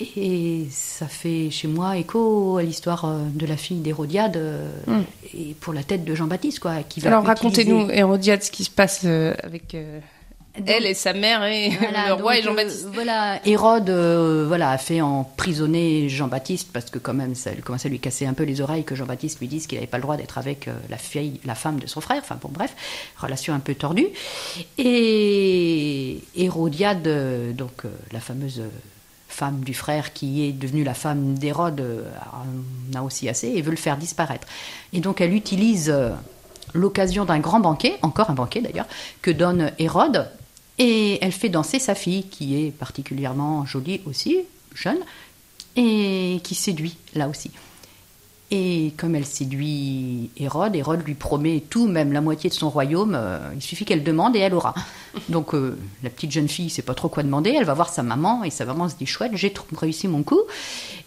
Et 0.00 0.66
ça 0.70 1.06
fait 1.06 1.50
chez 1.50 1.68
moi 1.68 1.96
écho 1.96 2.58
à 2.58 2.62
l'histoire 2.62 3.04
euh, 3.04 3.18
de 3.32 3.46
la 3.46 3.56
fille 3.56 3.78
d'Hérodiade 3.78 4.36
euh, 4.36 4.68
hmm. 4.88 5.02
et 5.34 5.54
pour 5.60 5.72
la 5.72 5.84
tête 5.84 6.04
de 6.04 6.14
Jean-Baptiste, 6.16 6.58
quoi. 6.58 6.82
Qui 6.82 7.06
Alors 7.06 7.24
racontez-nous, 7.24 7.88
Hérodiade, 7.90 8.42
ce 8.42 8.50
qui 8.50 8.64
se 8.64 8.70
passe 8.70 9.02
euh, 9.04 9.34
elle 10.66 10.86
et 10.86 10.94
sa 10.94 11.12
mère 11.12 11.44
et 11.44 11.70
le 12.08 12.12
roi 12.12 12.38
et 12.38 12.42
Jean-Baptiste. 12.42 12.86
Euh, 12.86 12.90
voilà, 12.92 13.40
Hérode 13.46 13.90
euh, 13.90 14.44
voilà, 14.46 14.70
a 14.70 14.78
fait 14.78 15.00
emprisonner 15.00 16.08
Jean-Baptiste 16.08 16.70
parce 16.72 16.90
que 16.90 16.98
quand 16.98 17.14
même 17.14 17.34
ça 17.34 17.50
commençait 17.54 17.88
à 17.88 17.90
lui 17.90 17.98
casser 17.98 18.26
un 18.26 18.34
peu 18.34 18.44
les 18.44 18.60
oreilles 18.60 18.84
que 18.84 18.94
Jean-Baptiste 18.94 19.40
lui 19.40 19.48
dise 19.48 19.66
qu'il 19.66 19.78
n'avait 19.78 19.88
pas 19.88 19.98
le 19.98 20.02
droit 20.02 20.16
d'être 20.16 20.38
avec 20.38 20.68
euh, 20.68 20.74
la 20.88 20.96
fille, 20.96 21.40
la 21.44 21.54
femme 21.54 21.78
de 21.78 21.86
son 21.86 22.00
frère. 22.00 22.20
Enfin 22.20 22.38
bon, 22.40 22.50
bref, 22.52 22.74
relation 23.18 23.52
un 23.52 23.60
peu 23.60 23.74
tordue. 23.74 24.08
Et 24.78 26.20
Hérodiade, 26.36 27.56
donc 27.56 27.82
la 28.12 28.20
fameuse 28.20 28.62
femme 29.28 29.60
du 29.64 29.74
frère 29.74 30.12
qui 30.12 30.46
est 30.46 30.52
devenue 30.52 30.84
la 30.84 30.94
femme 30.94 31.34
d'Hérode, 31.34 31.82
en 32.32 32.96
a 32.96 33.02
aussi 33.02 33.28
assez 33.28 33.48
et 33.48 33.62
veut 33.62 33.72
le 33.72 33.76
faire 33.76 33.96
disparaître. 33.96 34.46
Et 34.92 35.00
donc 35.00 35.20
elle 35.20 35.34
utilise 35.34 35.94
l'occasion 36.72 37.24
d'un 37.24 37.40
grand 37.40 37.60
banquet, 37.60 37.96
encore 38.02 38.30
un 38.30 38.34
banquet 38.34 38.60
d'ailleurs, 38.60 38.86
que 39.22 39.30
donne 39.32 39.72
Hérode 39.78 40.28
et 40.78 41.18
elle 41.24 41.32
fait 41.32 41.48
danser 41.48 41.78
sa 41.78 41.94
fille, 41.94 42.24
qui 42.24 42.64
est 42.64 42.70
particulièrement 42.70 43.64
jolie 43.64 44.00
aussi, 44.06 44.38
jeune, 44.74 44.98
et 45.76 46.40
qui 46.42 46.54
séduit 46.54 46.96
là 47.14 47.28
aussi. 47.28 47.50
Et 48.50 48.92
comme 48.96 49.14
elle 49.14 49.24
séduit 49.24 50.30
Hérode, 50.36 50.76
Hérode 50.76 51.04
lui 51.04 51.14
promet 51.14 51.62
tout, 51.68 51.88
même 51.88 52.12
la 52.12 52.20
moitié 52.20 52.50
de 52.50 52.54
son 52.54 52.70
royaume. 52.70 53.14
Euh, 53.16 53.50
il 53.54 53.62
suffit 53.62 53.84
qu'elle 53.84 54.04
demande 54.04 54.36
et 54.36 54.40
elle 54.40 54.54
aura. 54.54 54.74
Donc 55.28 55.54
euh, 55.54 55.76
la 56.02 56.10
petite 56.10 56.30
jeune 56.30 56.48
fille 56.48 56.70
sait 56.70 56.82
pas 56.82 56.94
trop 56.94 57.08
quoi 57.08 57.22
demander. 57.22 57.50
Elle 57.50 57.64
va 57.64 57.74
voir 57.74 57.88
sa 57.88 58.02
maman 58.02 58.44
et 58.44 58.50
sa 58.50 58.64
maman 58.64 58.88
se 58.88 58.96
dit 58.96 59.06
chouette, 59.06 59.32
j'ai 59.34 59.52
réussi 59.76 60.08
mon 60.08 60.22
coup. 60.22 60.42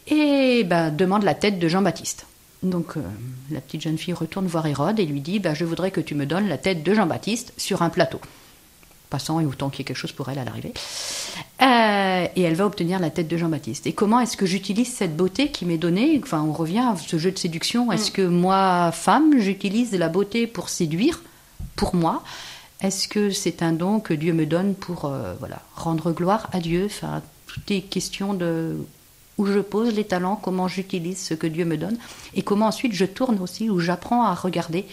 Et 0.07 0.63
ben, 0.63 0.89
demande 0.89 1.23
la 1.23 1.35
tête 1.35 1.59
de 1.59 1.67
Jean-Baptiste. 1.67 2.25
Donc 2.63 2.97
euh, 2.97 3.01
la 3.51 3.61
petite 3.61 3.81
jeune 3.81 3.99
fille 3.99 4.13
retourne 4.13 4.47
voir 4.47 4.65
Hérode 4.65 4.99
et 4.99 5.05
lui 5.05 5.21
dit 5.21 5.39
ben, 5.39 5.53
Je 5.53 5.63
voudrais 5.63 5.91
que 5.91 6.01
tu 6.01 6.15
me 6.15 6.25
donnes 6.25 6.49
la 6.49 6.57
tête 6.57 6.83
de 6.83 6.93
Jean-Baptiste 6.93 7.53
sur 7.55 7.81
un 7.81 7.89
plateau 7.89 8.19
passant 9.09 9.39
et 9.39 9.45
autant 9.45 9.69
qu'il 9.69 9.79
y 9.79 9.81
ait 9.81 9.85
quelque 9.85 9.97
chose 9.97 10.11
pour 10.11 10.29
elle 10.29 10.39
à 10.39 10.45
l'arrivée. 10.45 10.73
Euh, 11.61 12.27
et 12.35 12.41
elle 12.41 12.55
va 12.55 12.65
obtenir 12.65 12.99
la 12.99 13.09
tête 13.09 13.27
de 13.27 13.37
Jean-Baptiste. 13.37 13.87
Et 13.87 13.93
comment 13.93 14.19
est-ce 14.19 14.37
que 14.37 14.45
j'utilise 14.45 14.93
cette 14.93 15.15
beauté 15.15 15.49
qui 15.49 15.65
m'est 15.65 15.77
donnée? 15.77 16.19
Enfin, 16.23 16.41
on 16.41 16.53
revient 16.53 16.79
à 16.79 16.95
ce 16.95 17.17
jeu 17.17 17.31
de 17.31 17.37
séduction. 17.37 17.91
Est-ce 17.91 18.11
mm. 18.11 18.13
que 18.13 18.21
moi, 18.21 18.91
femme, 18.91 19.39
j'utilise 19.39 19.93
la 19.93 20.09
beauté 20.09 20.47
pour 20.47 20.69
séduire, 20.69 21.21
pour 21.75 21.95
moi 21.95 22.23
Est-ce 22.81 23.07
que 23.07 23.31
c'est 23.31 23.63
un 23.63 23.73
don 23.73 23.99
que 23.99 24.13
Dieu 24.13 24.33
me 24.33 24.45
donne 24.45 24.75
pour 24.75 25.05
euh, 25.05 25.33
voilà, 25.39 25.61
rendre 25.75 26.11
gloire 26.11 26.49
à 26.51 26.59
Dieu? 26.59 26.85
Enfin, 26.85 27.21
tout 27.47 27.61
est 27.69 27.81
question 27.81 28.33
de 28.33 28.77
où 29.37 29.45
je 29.45 29.59
pose 29.59 29.93
les 29.93 30.03
talents, 30.03 30.35
comment 30.35 30.67
j'utilise 30.67 31.23
ce 31.23 31.33
que 31.33 31.47
Dieu 31.47 31.63
me 31.63 31.77
donne, 31.77 31.97
et 32.33 32.41
comment 32.41 32.65
ensuite 32.67 32.93
je 32.93 33.05
tourne 33.05 33.39
aussi, 33.39 33.69
où 33.69 33.79
j'apprends 33.79 34.23
à 34.23 34.33
regarder 34.33 34.85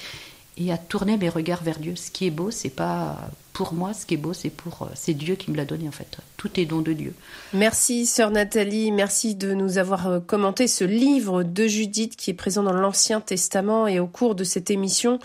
et 0.57 0.73
à 0.73 0.79
tourner 0.79 1.17
mes 1.17 1.29
regards 1.29 1.63
vers 1.63 1.79
Dieu. 1.79 1.97
Ce 1.97 2.11
qui 2.11 2.27
est 2.27 2.31
beau, 2.31 2.51
c'est 2.51 2.71
pas 2.71 3.19
pour 3.53 3.73
moi, 3.73 3.95
ce 3.95 4.05
qui 4.05 4.15
est 4.15 4.19
beau, 4.19 4.33
c'est 4.33 4.51
pour 4.51 4.83
euh, 4.83 4.87
c'est 4.95 5.15
Dieu 5.15 5.37
qui 5.37 5.51
me 5.51 5.57
l'a 5.57 5.65
donné 5.65 5.87
en 5.89 5.93
fait. 5.93 6.19
Tout 6.37 6.51
est 6.59 6.65
don 6.65 6.81
de 6.81 6.93
Dieu. 6.93 7.15
Merci 7.53 8.05
sœur 8.05 8.31
Nathalie, 8.31 8.91
merci 8.91 9.37
de 9.37 9.55
nous 9.55 9.79
avoir 9.79 10.09
euh, 10.09 10.21
commenté 10.21 10.67
ce 10.67 10.85
livre 10.85 11.45
de 11.45 11.67
Judith 11.67 12.17
qui 12.17 12.31
est 12.31 12.35
présent 12.35 12.65
dans 12.65 12.73
l'Ancien 12.73 13.21
Testament 13.21 13.87
et 13.87 14.01
au 14.01 14.09
cours 14.09 14.35
de 14.35 14.43
cette 14.43 14.71
émission, 14.71 15.21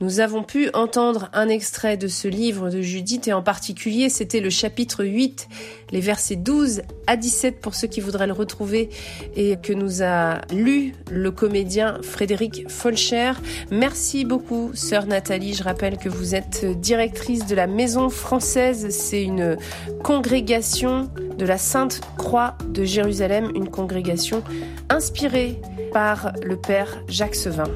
nous 0.00 0.20
avons 0.20 0.44
pu 0.44 0.70
entendre 0.74 1.28
un 1.32 1.48
extrait 1.48 1.96
de 1.96 2.06
ce 2.06 2.28
livre 2.28 2.70
de 2.70 2.80
Judith 2.80 3.26
et 3.26 3.32
en 3.32 3.42
particulier 3.42 4.08
c'était 4.08 4.40
le 4.40 4.48
chapitre 4.48 5.04
8, 5.04 5.48
les 5.90 6.00
versets 6.00 6.36
12 6.36 6.82
à 7.08 7.16
17 7.16 7.60
pour 7.60 7.74
ceux 7.74 7.88
qui 7.88 8.00
voudraient 8.00 8.28
le 8.28 8.32
retrouver 8.32 8.90
et 9.34 9.56
que 9.60 9.72
nous 9.72 10.02
a 10.02 10.40
lu 10.52 10.94
le 11.10 11.30
comédien 11.32 11.98
Frédéric 12.02 12.68
Folcher. 12.70 13.32
Merci 13.72 14.24
beaucoup 14.24 14.70
sœur 14.74 15.06
Nathalie, 15.06 15.54
je 15.54 15.64
rappelle 15.64 15.98
que 15.98 16.08
vous 16.08 16.36
êtes 16.36 16.64
directrice 16.80 17.46
de 17.46 17.56
la 17.56 17.66
Maison 17.66 18.08
française, 18.08 18.90
c'est 18.90 19.22
une 19.22 19.56
congrégation 20.04 21.10
de 21.36 21.44
la 21.44 21.58
Sainte 21.58 22.00
Croix 22.16 22.56
de 22.68 22.84
Jérusalem, 22.84 23.50
une 23.54 23.68
congrégation 23.68 24.44
inspirée 24.90 25.60
par 25.92 26.32
le 26.42 26.56
père 26.56 27.02
Jacques 27.08 27.34
Sevin. 27.34 27.70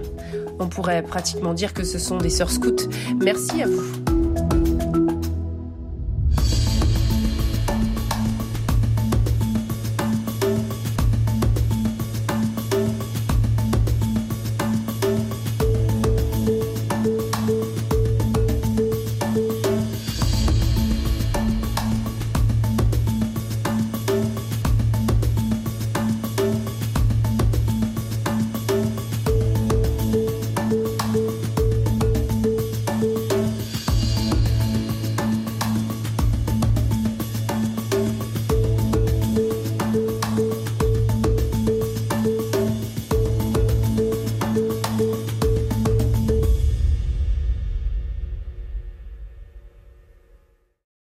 On 0.58 0.68
pourrait 0.68 1.02
pratiquement 1.02 1.54
dire 1.54 1.74
que 1.74 1.84
ce 1.84 1.98
sont 1.98 2.18
des 2.18 2.30
sœurs 2.30 2.50
scouts. 2.50 2.88
Merci 3.20 3.62
à 3.62 3.66
vous. 3.66 4.11